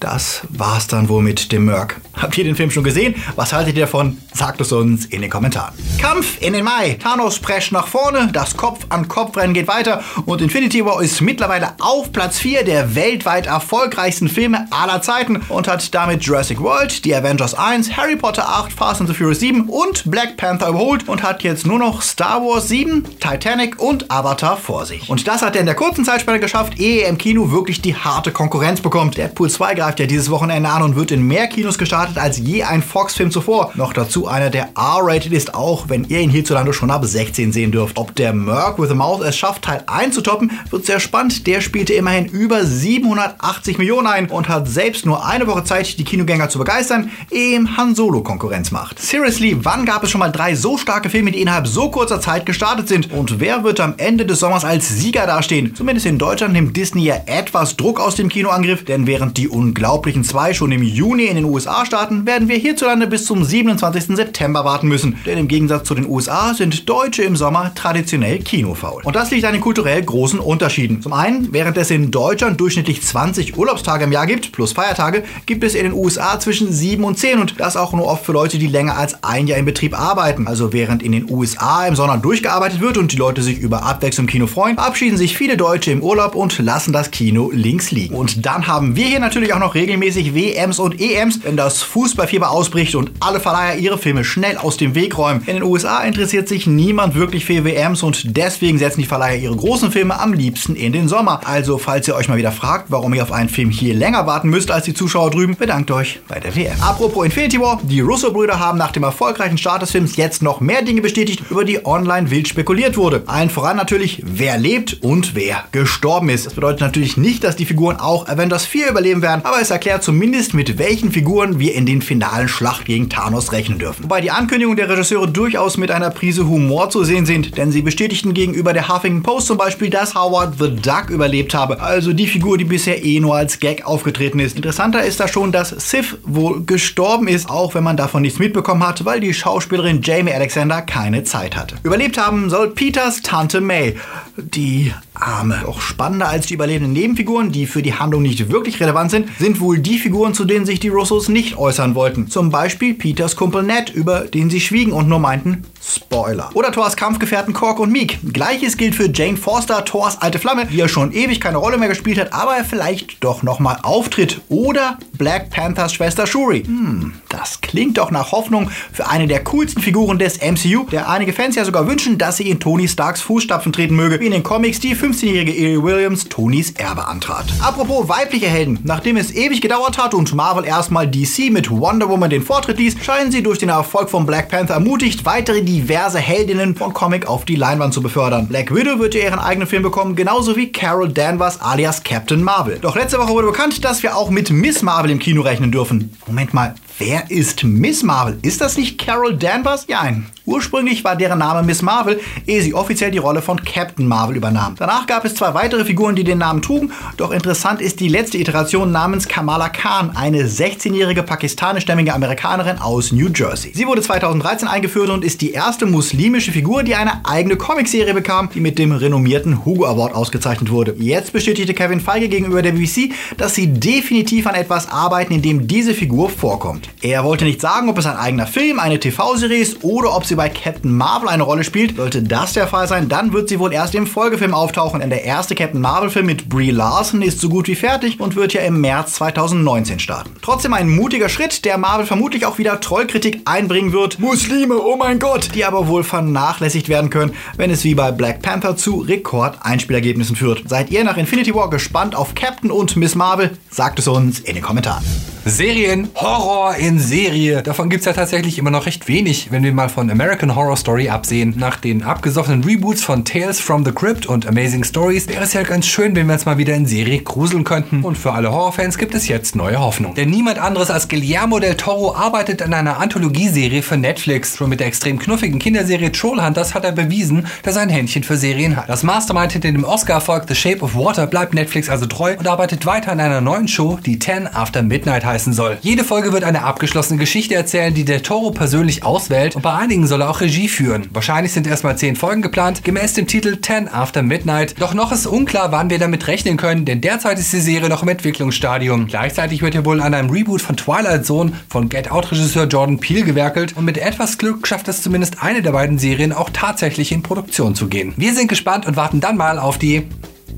das 0.00 0.42
war's 0.48 0.86
dann 0.86 1.08
wohl 1.08 1.22
mit 1.22 1.52
dem 1.52 1.64
Merc. 1.64 2.00
Habt 2.14 2.36
ihr 2.38 2.44
den 2.44 2.56
Film 2.56 2.70
schon 2.70 2.84
gesehen? 2.84 3.14
Was 3.34 3.52
haltet 3.52 3.76
ihr 3.76 3.82
davon? 3.82 4.18
Sagt 4.32 4.60
es 4.60 4.72
uns 4.72 5.06
in 5.06 5.22
den 5.22 5.30
Kommentaren. 5.30 5.74
Kampf 6.00 6.40
in 6.40 6.52
den 6.52 6.64
Mai. 6.64 6.98
Thanos 7.02 7.38
prescht 7.38 7.72
nach 7.72 7.86
vorne, 7.86 8.30
das 8.32 8.56
Kopf-an-Kopf-Rennen 8.56 9.54
geht 9.54 9.68
weiter 9.68 10.02
und 10.24 10.40
Infinity 10.40 10.84
War 10.84 11.02
ist 11.02 11.20
mittlerweile 11.20 11.74
auf 11.80 12.12
Platz 12.12 12.38
4 12.38 12.64
der 12.64 12.94
weltweit 12.94 13.46
erfolgreichsten 13.46 14.28
Filme 14.28 14.66
aller 14.70 15.02
Zeiten 15.02 15.42
und 15.48 15.68
hat 15.68 15.94
damit 15.94 16.22
Jurassic 16.24 16.60
World, 16.60 17.04
die 17.04 17.14
Avengers 17.14 17.54
1, 17.54 17.96
Harry 17.96 18.16
Potter 18.16 18.48
8, 18.48 18.72
Fast 18.72 19.00
and 19.00 19.08
the 19.08 19.14
Furious 19.14 19.40
7 19.40 19.68
und 19.68 20.10
Black 20.10 20.36
Panther 20.36 20.68
überholt 20.68 21.08
und 21.08 21.22
hat 21.22 21.42
jetzt 21.42 21.66
nur 21.66 21.78
noch 21.78 22.02
Star 22.02 22.42
Wars 22.42 22.68
7, 22.68 23.04
Titanic 23.20 23.80
und 23.80 24.10
Avatar 24.10 24.56
vor 24.56 24.86
sich. 24.86 25.08
Und 25.08 25.26
das 25.28 25.42
hat 25.42 25.54
er 25.54 25.60
in 25.60 25.66
der 25.66 25.74
kurzen 25.74 26.04
Zeitspanne 26.04 26.40
geschafft, 26.40 26.78
ehe 26.78 27.02
er 27.02 27.08
im 27.08 27.18
Kino 27.18 27.50
wirklich 27.50 27.80
die 27.82 27.94
harte 27.94 28.32
Konkurrenz 28.32 28.80
bekommt. 28.80 29.16
Deadpool 29.16 29.50
2 29.50 29.74
greift 29.86 30.00
ja 30.00 30.06
dieses 30.06 30.30
Wochenende 30.30 30.68
an 30.68 30.82
und 30.82 30.96
wird 30.96 31.12
in 31.12 31.22
mehr 31.22 31.46
Kinos 31.46 31.78
gestartet 31.78 32.18
als 32.18 32.38
je 32.38 32.64
ein 32.64 32.82
Fox-Film 32.82 33.30
zuvor. 33.30 33.70
Noch 33.76 33.92
dazu 33.92 34.26
einer, 34.26 34.50
der 34.50 34.70
R-rated 34.76 35.32
ist, 35.32 35.54
auch 35.54 35.88
wenn 35.88 36.02
ihr 36.08 36.18
ihn 36.18 36.28
hierzulande 36.28 36.72
schon 36.72 36.90
ab 36.90 37.04
16 37.04 37.52
sehen 37.52 37.70
dürft. 37.70 37.96
Ob 37.96 38.12
der 38.16 38.32
Merc 38.32 38.80
with 38.80 38.90
a 38.90 38.94
Mouth 38.94 39.22
es 39.22 39.36
schafft, 39.36 39.62
Teil 39.62 39.84
1 39.86 40.12
zu 40.12 40.22
toppen, 40.22 40.50
wird 40.70 40.86
sehr 40.86 40.98
spannend. 40.98 41.46
Der 41.46 41.60
spielte 41.60 41.92
immerhin 41.92 42.26
über 42.26 42.64
780 42.64 43.78
Millionen 43.78 44.08
ein 44.08 44.28
und 44.28 44.48
hat 44.48 44.66
selbst 44.66 45.06
nur 45.06 45.24
eine 45.24 45.46
Woche 45.46 45.62
Zeit, 45.62 46.00
die 46.00 46.04
Kinogänger 46.04 46.48
zu 46.48 46.58
begeistern, 46.58 47.12
ehe 47.30 47.54
ihm 47.54 47.76
Han 47.76 47.94
Solo 47.94 48.24
Konkurrenz 48.24 48.72
macht. 48.72 48.98
Seriously, 48.98 49.56
wann 49.62 49.86
gab 49.86 50.02
es 50.02 50.10
schon 50.10 50.18
mal 50.18 50.32
drei 50.32 50.56
so 50.56 50.78
starke 50.78 51.10
Filme, 51.10 51.30
die 51.30 51.42
innerhalb 51.42 51.68
so 51.68 51.92
kurzer 51.92 52.20
Zeit 52.20 52.44
gestartet 52.44 52.88
sind? 52.88 53.12
Und 53.12 53.38
wer 53.38 53.62
wird 53.62 53.78
am 53.78 53.94
Ende 53.98 54.26
des 54.26 54.40
Sommers 54.40 54.64
als 54.64 54.88
Sieger 54.88 55.28
dastehen? 55.28 55.76
Zumindest 55.76 56.06
in 56.06 56.18
Deutschland 56.18 56.54
nimmt 56.54 56.76
Disney 56.76 57.04
ja 57.04 57.20
etwas 57.26 57.76
Druck 57.76 58.00
aus 58.00 58.16
dem 58.16 58.28
Kinoangriff, 58.28 58.84
denn 58.84 59.06
während 59.06 59.36
die 59.36 59.46
unglaublich 59.46 59.75
Unglaublichen 59.76 60.24
2 60.24 60.54
schon 60.54 60.72
im 60.72 60.82
Juni 60.82 61.26
in 61.26 61.36
den 61.36 61.44
USA 61.44 61.84
starten, 61.84 62.24
werden 62.24 62.48
wir 62.48 62.56
hierzulande 62.56 63.06
bis 63.06 63.26
zum 63.26 63.44
27. 63.44 64.16
September 64.16 64.64
warten 64.64 64.88
müssen. 64.88 65.18
Denn 65.26 65.36
im 65.36 65.48
Gegensatz 65.48 65.86
zu 65.86 65.94
den 65.94 66.08
USA 66.08 66.54
sind 66.54 66.88
Deutsche 66.88 67.24
im 67.24 67.36
Sommer 67.36 67.74
traditionell 67.74 68.38
kinofaul. 68.38 69.02
Und 69.04 69.14
das 69.14 69.30
liegt 69.30 69.44
an 69.44 69.52
den 69.52 69.60
kulturell 69.60 70.02
großen 70.02 70.38
Unterschieden. 70.38 71.02
Zum 71.02 71.12
einen, 71.12 71.52
während 71.52 71.76
es 71.76 71.90
in 71.90 72.10
Deutschland 72.10 72.58
durchschnittlich 72.58 73.02
20 73.02 73.58
Urlaubstage 73.58 74.04
im 74.04 74.12
Jahr 74.12 74.24
gibt, 74.24 74.52
plus 74.52 74.72
Feiertage, 74.72 75.24
gibt 75.44 75.62
es 75.62 75.74
in 75.74 75.82
den 75.82 75.92
USA 75.92 76.40
zwischen 76.40 76.72
7 76.72 77.04
und 77.04 77.18
10 77.18 77.38
und 77.38 77.60
das 77.60 77.76
auch 77.76 77.92
nur 77.92 78.06
oft 78.06 78.24
für 78.24 78.32
Leute, 78.32 78.56
die 78.56 78.68
länger 78.68 78.96
als 78.96 79.22
ein 79.24 79.46
Jahr 79.46 79.58
im 79.58 79.66
Betrieb 79.66 79.92
arbeiten. 80.00 80.46
Also 80.46 80.72
während 80.72 81.02
in 81.02 81.12
den 81.12 81.30
USA 81.30 81.86
im 81.86 81.96
Sommer 81.96 82.16
durchgearbeitet 82.16 82.80
wird 82.80 82.96
und 82.96 83.12
die 83.12 83.18
Leute 83.18 83.42
sich 83.42 83.58
über 83.58 83.82
Abwechslung 83.82 84.24
im 84.24 84.30
Kino 84.30 84.46
freuen, 84.46 84.76
verabschieden 84.76 85.18
sich 85.18 85.36
viele 85.36 85.58
Deutsche 85.58 85.90
im 85.90 86.02
Urlaub 86.02 86.34
und 86.34 86.58
lassen 86.60 86.94
das 86.94 87.10
Kino 87.10 87.50
links 87.52 87.90
liegen. 87.90 88.14
Und 88.14 88.46
dann 88.46 88.66
haben 88.66 88.96
wir 88.96 89.04
hier 89.04 89.20
natürlich 89.20 89.52
auch 89.52 89.58
noch 89.58 89.65
regelmäßig 89.74 90.34
WMs 90.34 90.78
und 90.78 91.00
EMs, 91.00 91.40
wenn 91.42 91.56
das 91.56 91.82
Fußballfieber 91.82 92.50
ausbricht 92.50 92.94
und 92.94 93.10
alle 93.20 93.40
Verleiher 93.40 93.76
ihre 93.76 93.98
Filme 93.98 94.24
schnell 94.24 94.56
aus 94.56 94.76
dem 94.76 94.94
Weg 94.94 95.18
räumen. 95.18 95.42
In 95.46 95.54
den 95.54 95.62
USA 95.62 96.00
interessiert 96.02 96.48
sich 96.48 96.66
niemand 96.66 97.14
wirklich 97.14 97.44
für 97.44 97.64
WMs 97.64 98.02
und 98.02 98.36
deswegen 98.36 98.78
setzen 98.78 99.00
die 99.00 99.06
Verleiher 99.06 99.38
ihre 99.38 99.56
großen 99.56 99.90
Filme 99.90 100.18
am 100.18 100.32
liebsten 100.32 100.76
in 100.76 100.92
den 100.92 101.08
Sommer. 101.08 101.40
Also 101.44 101.78
falls 101.78 102.06
ihr 102.08 102.14
euch 102.14 102.28
mal 102.28 102.38
wieder 102.38 102.52
fragt, 102.52 102.90
warum 102.90 103.14
ihr 103.14 103.22
auf 103.22 103.32
einen 103.32 103.48
Film 103.48 103.70
hier 103.70 103.94
länger 103.94 104.26
warten 104.26 104.48
müsst 104.48 104.70
als 104.70 104.84
die 104.84 104.94
Zuschauer 104.94 105.30
drüben, 105.30 105.56
bedankt 105.56 105.90
euch 105.90 106.20
bei 106.28 106.40
der 106.40 106.54
WM. 106.54 106.80
Apropos 106.80 107.24
Infinity 107.24 107.60
War, 107.60 107.80
die 107.82 108.00
Russo-Brüder 108.00 108.58
haben 108.58 108.78
nach 108.78 108.92
dem 108.92 109.02
erfolgreichen 109.02 109.58
Start 109.58 109.82
des 109.82 109.90
Films 109.90 110.16
jetzt 110.16 110.42
noch 110.42 110.60
mehr 110.60 110.82
Dinge 110.82 111.00
bestätigt, 111.00 111.42
über 111.50 111.64
die 111.64 111.84
online 111.84 112.30
wild 112.30 112.48
spekuliert 112.48 112.96
wurde. 112.96 113.22
Allen 113.26 113.50
voran 113.50 113.76
natürlich, 113.76 114.22
wer 114.24 114.58
lebt 114.58 115.02
und 115.02 115.34
wer 115.34 115.64
gestorben 115.72 116.28
ist. 116.28 116.46
Das 116.46 116.54
bedeutet 116.54 116.80
natürlich 116.80 117.16
nicht, 117.16 117.44
dass 117.44 117.56
die 117.56 117.66
Figuren 117.66 117.96
auch 117.96 118.28
Avengers 118.28 118.66
4 118.66 118.90
überleben 118.90 119.22
werden, 119.22 119.42
aber 119.44 119.55
es 119.60 119.70
erklärt 119.70 120.02
zumindest, 120.02 120.54
mit 120.54 120.78
welchen 120.78 121.12
Figuren 121.12 121.58
wir 121.58 121.74
in 121.74 121.86
den 121.86 122.02
finalen 122.02 122.48
Schlacht 122.48 122.84
gegen 122.84 123.08
Thanos 123.08 123.52
rechnen 123.52 123.78
dürfen. 123.78 124.04
Wobei 124.04 124.20
die 124.20 124.30
Ankündigungen 124.30 124.76
der 124.76 124.88
Regisseure 124.88 125.28
durchaus 125.28 125.76
mit 125.76 125.90
einer 125.90 126.10
Prise 126.10 126.48
Humor 126.48 126.90
zu 126.90 127.04
sehen 127.04 127.26
sind, 127.26 127.56
denn 127.56 127.72
sie 127.72 127.82
bestätigten 127.82 128.34
gegenüber 128.34 128.72
der 128.72 128.88
Huffington 128.88 129.22
Post 129.22 129.46
zum 129.46 129.58
Beispiel, 129.58 129.90
dass 129.90 130.14
Howard 130.14 130.54
the 130.58 130.74
Duck 130.74 131.10
überlebt 131.10 131.54
habe, 131.54 131.80
also 131.80 132.12
die 132.12 132.26
Figur, 132.26 132.58
die 132.58 132.64
bisher 132.64 133.04
eh 133.04 133.20
nur 133.20 133.36
als 133.36 133.60
Gag 133.60 133.86
aufgetreten 133.86 134.38
ist. 134.38 134.56
Interessanter 134.56 135.04
ist 135.04 135.20
da 135.20 135.28
schon, 135.28 135.52
dass 135.52 135.70
Sif 135.70 136.18
wohl 136.24 136.64
gestorben 136.64 137.28
ist, 137.28 137.48
auch 137.48 137.74
wenn 137.74 137.84
man 137.84 137.96
davon 137.96 138.22
nichts 138.22 138.38
mitbekommen 138.38 138.86
hat, 138.86 139.04
weil 139.04 139.20
die 139.20 139.34
Schauspielerin 139.34 140.02
Jamie 140.02 140.32
Alexander 140.32 140.82
keine 140.82 141.24
Zeit 141.24 141.56
hatte. 141.56 141.76
Überlebt 141.82 142.18
haben 142.18 142.50
soll 142.50 142.70
Peters 142.70 143.22
Tante 143.22 143.60
May. 143.60 143.96
Die 144.36 144.92
Arme. 145.20 145.66
Auch 145.66 145.80
spannender 145.80 146.28
als 146.28 146.46
die 146.46 146.54
überlebenden 146.54 146.92
Nebenfiguren, 146.92 147.52
die 147.52 147.66
für 147.66 147.82
die 147.82 147.94
Handlung 147.94 148.22
nicht 148.22 148.50
wirklich 148.50 148.80
relevant 148.80 149.10
sind, 149.10 149.28
sind 149.38 149.60
wohl 149.60 149.78
die 149.78 149.98
Figuren, 149.98 150.34
zu 150.34 150.44
denen 150.44 150.66
sich 150.66 150.80
die 150.80 150.88
Russos 150.88 151.28
nicht 151.28 151.56
äußern 151.56 151.94
wollten. 151.94 152.28
Zum 152.28 152.50
Beispiel 152.50 152.94
Peters 152.94 153.36
Kumpel 153.36 153.62
Ned, 153.62 153.90
über 153.90 154.20
den 154.20 154.50
sie 154.50 154.60
schwiegen 154.60 154.92
und 154.92 155.08
nur 155.08 155.18
meinten, 155.18 155.64
Spoiler. 155.88 156.50
Oder 156.54 156.72
Thors 156.72 156.96
Kampfgefährten 156.96 157.54
Kork 157.54 157.78
und 157.78 157.92
Meek. 157.92 158.18
Gleiches 158.32 158.76
gilt 158.76 158.96
für 158.96 159.08
Jane 159.12 159.36
Forster, 159.36 159.84
Thors 159.84 160.20
alte 160.20 160.40
Flamme, 160.40 160.66
die 160.66 160.76
ja 160.76 160.88
schon 160.88 161.12
ewig 161.12 161.40
keine 161.40 161.58
Rolle 161.58 161.78
mehr 161.78 161.88
gespielt 161.88 162.18
hat, 162.18 162.32
aber 162.32 162.56
er 162.56 162.64
vielleicht 162.64 163.22
doch 163.22 163.44
nochmal 163.44 163.78
auftritt. 163.82 164.40
Oder 164.48 164.98
Black 165.16 165.50
Panthers 165.50 165.94
Schwester 165.94 166.26
Shuri. 166.26 166.64
Hm, 166.64 167.12
das 167.28 167.60
klingt 167.60 167.98
doch 167.98 168.10
nach 168.10 168.32
Hoffnung 168.32 168.70
für 168.92 169.08
eine 169.08 169.28
der 169.28 169.44
coolsten 169.44 169.80
Figuren 169.80 170.18
des 170.18 170.40
MCU, 170.40 170.86
der 170.90 171.08
einige 171.08 171.32
Fans 171.32 171.54
ja 171.54 171.64
sogar 171.64 171.86
wünschen, 171.86 172.18
dass 172.18 172.38
sie 172.38 172.50
in 172.50 172.58
Tony 172.58 172.88
Starks 172.88 173.20
Fußstapfen 173.20 173.72
treten 173.72 173.94
möge, 173.94 174.18
wie 174.18 174.26
in 174.26 174.32
den 174.32 174.42
Comics 174.42 174.80
die 174.80 174.94
15-jährige 175.06 175.52
Erie 175.52 175.82
Williams 175.84 176.28
Tonys 176.28 176.72
Erbe 176.72 177.06
antrat. 177.06 177.46
Apropos 177.60 178.08
weibliche 178.08 178.48
Helden. 178.48 178.80
Nachdem 178.82 179.16
es 179.16 179.32
ewig 179.32 179.60
gedauert 179.60 179.98
hat 179.98 180.14
und 180.14 180.34
Marvel 180.34 180.64
erstmal 180.64 181.06
DC 181.06 181.52
mit 181.52 181.70
Wonder 181.70 182.08
Woman 182.08 182.28
den 182.28 182.42
Vortritt 182.42 182.78
ließ, 182.78 182.96
scheinen 183.04 183.30
sie 183.30 183.44
durch 183.44 183.60
den 183.60 183.68
Erfolg 183.68 184.10
von 184.10 184.26
Black 184.26 184.48
Panther 184.48 184.74
ermutigt, 184.74 185.24
weitere 185.24 185.62
diverse 185.62 186.18
Heldinnen 186.18 186.74
von 186.74 186.92
Comic 186.92 187.28
auf 187.28 187.44
die 187.44 187.54
Leinwand 187.54 187.94
zu 187.94 188.02
befördern. 188.02 188.48
Black 188.48 188.74
Widow 188.74 188.98
wird 188.98 189.14
ja 189.14 189.22
ihren 189.22 189.38
eigenen 189.38 189.68
Film 189.68 189.84
bekommen, 189.84 190.16
genauso 190.16 190.56
wie 190.56 190.72
Carol 190.72 191.08
Danvers 191.08 191.60
alias 191.60 192.02
Captain 192.02 192.42
Marvel. 192.42 192.80
Doch 192.80 192.96
letzte 192.96 193.18
Woche 193.18 193.30
wurde 193.30 193.46
bekannt, 193.46 193.84
dass 193.84 194.02
wir 194.02 194.16
auch 194.16 194.30
mit 194.30 194.50
Miss 194.50 194.82
Marvel 194.82 195.12
im 195.12 195.20
Kino 195.20 195.42
rechnen 195.42 195.70
dürfen. 195.70 196.16
Moment 196.26 196.52
mal, 196.52 196.74
Wer 196.98 197.30
ist 197.30 197.62
Miss 197.62 198.02
Marvel? 198.02 198.38
Ist 198.40 198.62
das 198.62 198.78
nicht 198.78 198.96
Carol 198.96 199.36
Danvers? 199.36 199.84
Ja, 199.86 200.00
ein. 200.00 200.24
Ursprünglich 200.46 201.04
war 201.04 201.14
deren 201.14 201.40
Name 201.40 201.62
Miss 201.62 201.82
Marvel, 201.82 202.20
ehe 202.46 202.62
sie 202.62 202.72
offiziell 202.72 203.10
die 203.10 203.18
Rolle 203.18 203.42
von 203.42 203.62
Captain 203.62 204.08
Marvel 204.08 204.36
übernahm. 204.36 204.76
Danach 204.78 205.06
gab 205.06 205.26
es 205.26 205.34
zwei 205.34 205.52
weitere 205.52 205.84
Figuren, 205.84 206.16
die 206.16 206.24
den 206.24 206.38
Namen 206.38 206.62
trugen, 206.62 206.92
doch 207.18 207.32
interessant 207.32 207.82
ist 207.82 208.00
die 208.00 208.08
letzte 208.08 208.38
Iteration 208.38 208.92
namens 208.92 209.28
Kamala 209.28 209.68
Khan, 209.68 210.16
eine 210.16 210.44
16-jährige 210.44 211.22
pakistanischstämmige 211.22 212.14
Amerikanerin 212.14 212.78
aus 212.78 213.12
New 213.12 213.28
Jersey. 213.28 213.72
Sie 213.74 213.86
wurde 213.86 214.00
2013 214.00 214.66
eingeführt 214.66 215.10
und 215.10 215.22
ist 215.22 215.42
die 215.42 215.50
erste 215.50 215.84
muslimische 215.84 216.52
Figur, 216.52 216.82
die 216.82 216.94
eine 216.94 217.26
eigene 217.26 217.56
Comicserie 217.56 218.14
bekam, 218.14 218.48
die 218.54 218.60
mit 218.60 218.78
dem 218.78 218.92
renommierten 218.92 219.66
Hugo 219.66 219.84
Award 219.84 220.14
ausgezeichnet 220.14 220.70
wurde. 220.70 220.94
Jetzt 220.98 221.34
bestätigte 221.34 221.74
Kevin 221.74 222.00
Feige 222.00 222.28
gegenüber 222.28 222.62
der 222.62 222.72
BBC, 222.72 223.12
dass 223.36 223.54
sie 223.54 223.66
definitiv 223.66 224.46
an 224.46 224.54
etwas 224.54 224.88
arbeiten, 224.88 225.34
in 225.34 225.42
dem 225.42 225.66
diese 225.66 225.92
Figur 225.92 226.30
vorkommt. 226.30 226.85
Er 227.02 227.24
wollte 227.24 227.44
nicht 227.44 227.60
sagen, 227.60 227.88
ob 227.88 227.98
es 227.98 228.06
ein 228.06 228.16
eigener 228.16 228.46
Film, 228.46 228.80
eine 228.80 228.98
TV-Serie 228.98 229.58
ist 229.58 229.84
oder 229.84 230.16
ob 230.16 230.24
sie 230.24 230.34
bei 230.34 230.48
Captain 230.48 230.92
Marvel 230.92 231.28
eine 231.28 231.42
Rolle 231.42 231.64
spielt. 231.64 231.96
Sollte 231.96 232.22
das 232.22 232.54
der 232.54 232.66
Fall 232.66 232.88
sein, 232.88 233.08
dann 233.08 233.32
wird 233.32 233.48
sie 233.48 233.58
wohl 233.58 233.72
erst 233.72 233.94
im 233.94 234.06
Folgefilm 234.06 234.54
auftauchen, 234.54 235.00
denn 235.00 235.10
der 235.10 235.24
erste 235.24 235.54
Captain 235.54 235.80
Marvel-Film 235.80 236.26
mit 236.26 236.48
Brie 236.48 236.70
Larson 236.70 237.22
ist 237.22 237.40
so 237.40 237.48
gut 237.48 237.68
wie 237.68 237.74
fertig 237.74 238.20
und 238.20 238.36
wird 238.36 238.54
ja 238.54 238.62
im 238.62 238.80
März 238.80 239.14
2019 239.14 239.98
starten. 239.98 240.30
Trotzdem 240.42 240.72
ein 240.72 240.88
mutiger 240.88 241.28
Schritt, 241.28 241.64
der 241.64 241.78
Marvel 241.78 242.06
vermutlich 242.06 242.46
auch 242.46 242.58
wieder 242.58 242.80
Trollkritik 242.80 243.42
einbringen 243.44 243.92
wird. 243.92 244.18
Muslime, 244.18 244.80
oh 244.80 244.96
mein 244.96 245.18
Gott! 245.18 245.50
Die 245.54 245.64
aber 245.64 245.88
wohl 245.88 246.04
vernachlässigt 246.04 246.88
werden 246.88 247.10
können, 247.10 247.34
wenn 247.56 247.70
es 247.70 247.84
wie 247.84 247.94
bei 247.94 248.10
Black 248.10 248.42
Panther 248.42 248.76
zu 248.76 249.00
Rekord-Einspielergebnissen 249.00 250.36
führt. 250.36 250.68
Seid 250.68 250.90
ihr 250.90 251.04
nach 251.04 251.16
Infinity 251.16 251.54
War 251.54 251.70
gespannt 251.70 252.14
auf 252.14 252.34
Captain 252.34 252.70
und 252.70 252.96
Miss 252.96 253.14
Marvel? 253.14 253.56
Sagt 253.70 253.98
es 253.98 254.08
uns 254.08 254.40
in 254.40 254.54
den 254.54 254.62
Kommentaren. 254.62 255.04
Serien, 255.48 256.08
Horror 256.16 256.74
in 256.74 256.98
Serie. 256.98 257.62
Davon 257.62 257.88
gibt 257.88 258.00
es 258.00 258.06
ja 258.06 258.12
tatsächlich 258.12 258.58
immer 258.58 258.72
noch 258.72 258.86
recht 258.86 259.06
wenig, 259.06 259.52
wenn 259.52 259.62
wir 259.62 259.72
mal 259.72 259.88
von 259.88 260.10
American 260.10 260.56
Horror 260.56 260.76
Story 260.76 261.08
absehen. 261.08 261.54
Nach 261.56 261.76
den 261.76 262.02
abgesoffenen 262.02 262.64
Reboots 262.64 263.04
von 263.04 263.24
Tales 263.24 263.60
from 263.60 263.84
the 263.84 263.92
Crypt 263.92 264.26
und 264.26 264.48
Amazing 264.48 264.82
Stories 264.82 265.28
wäre 265.28 265.44
es 265.44 265.52
ja 265.52 265.62
ganz 265.62 265.86
schön, 265.86 266.16
wenn 266.16 266.26
wir 266.26 266.32
uns 266.32 266.46
mal 266.46 266.58
wieder 266.58 266.74
in 266.74 266.84
Serie 266.84 267.20
gruseln 267.20 267.62
könnten. 267.62 268.02
Und 268.02 268.18
für 268.18 268.32
alle 268.32 268.50
Horrorfans 268.50 268.98
gibt 268.98 269.14
es 269.14 269.28
jetzt 269.28 269.54
neue 269.54 269.78
Hoffnung. 269.78 270.16
Denn 270.16 270.30
niemand 270.30 270.58
anderes 270.58 270.90
als 270.90 271.06
Guillermo 271.06 271.60
del 271.60 271.76
Toro 271.76 272.16
arbeitet 272.16 272.60
an 272.60 272.74
einer 272.74 272.98
Anthologieserie 272.98 273.82
für 273.82 273.96
Netflix. 273.96 274.56
Schon 274.56 274.68
mit 274.68 274.80
der 274.80 274.88
extrem 274.88 275.16
knuffigen 275.16 275.60
Kinderserie 275.60 276.10
Trollhunters 276.10 276.74
hat 276.74 276.84
er 276.84 276.90
bewiesen, 276.90 277.46
dass 277.62 277.76
er 277.76 277.82
ein 277.82 277.88
Händchen 277.88 278.24
für 278.24 278.36
Serien 278.36 278.74
hat. 278.74 278.88
Das 278.88 279.04
Mastermind 279.04 279.52
hinter 279.52 279.70
dem 279.70 279.84
Oscar-Erfolg 279.84 280.46
The 280.48 280.56
Shape 280.56 280.80
of 280.80 280.96
Water 280.96 281.28
bleibt 281.28 281.54
Netflix 281.54 281.88
also 281.88 282.06
treu 282.06 282.34
und 282.36 282.48
arbeitet 282.48 282.84
weiter 282.84 283.12
an 283.12 283.20
einer 283.20 283.40
neuen 283.40 283.68
Show, 283.68 284.00
die 284.04 284.18
10 284.18 284.48
After 284.52 284.82
Midnight 284.82 285.24
heißt 285.24 285.35
heißen 285.36 285.52
soll. 285.52 285.76
Jede 285.82 286.02
Folge 286.02 286.32
wird 286.32 286.44
eine 286.44 286.64
abgeschlossene 286.64 287.20
Geschichte 287.20 287.54
erzählen, 287.54 287.92
die 287.92 288.06
der 288.06 288.22
Toro 288.22 288.52
persönlich 288.52 289.04
auswählt 289.04 289.54
und 289.54 289.60
bei 289.60 289.74
einigen 289.74 290.06
soll 290.06 290.22
er 290.22 290.30
auch 290.30 290.40
Regie 290.40 290.68
führen. 290.68 291.08
Wahrscheinlich 291.12 291.52
sind 291.52 291.66
erstmal 291.66 291.98
10 291.98 292.16
Folgen 292.16 292.40
geplant, 292.40 292.84
gemäß 292.84 293.12
dem 293.12 293.26
Titel 293.26 293.60
10 293.60 293.88
After 293.88 294.22
Midnight. 294.22 294.80
Doch 294.80 294.94
noch 294.94 295.12
ist 295.12 295.26
unklar, 295.26 295.72
wann 295.72 295.90
wir 295.90 295.98
damit 295.98 296.26
rechnen 296.26 296.56
können, 296.56 296.86
denn 296.86 297.02
derzeit 297.02 297.38
ist 297.38 297.52
die 297.52 297.60
Serie 297.60 297.90
noch 297.90 298.02
im 298.02 298.08
Entwicklungsstadium. 298.08 299.08
Gleichzeitig 299.08 299.60
wird 299.60 299.74
ja 299.74 299.84
wohl 299.84 300.00
an 300.00 300.14
einem 300.14 300.30
Reboot 300.30 300.62
von 300.62 300.78
Twilight 300.78 301.26
Zone 301.26 301.52
von 301.68 301.90
Get 301.90 302.10
Out 302.10 302.32
Regisseur 302.32 302.64
Jordan 302.64 302.98
Peele 302.98 303.22
gewerkelt 303.22 303.76
und 303.76 303.84
mit 303.84 303.98
etwas 303.98 304.38
Glück 304.38 304.66
schafft 304.66 304.88
es 304.88 305.02
zumindest 305.02 305.42
eine 305.42 305.60
der 305.60 305.72
beiden 305.72 305.98
Serien 305.98 306.32
auch 306.32 306.48
tatsächlich 306.50 307.12
in 307.12 307.22
Produktion 307.22 307.74
zu 307.74 307.88
gehen. 307.88 308.14
Wir 308.16 308.34
sind 308.34 308.48
gespannt 308.48 308.86
und 308.86 308.96
warten 308.96 309.20
dann 309.20 309.36
mal 309.36 309.58
auf 309.58 309.76
die 309.76 310.06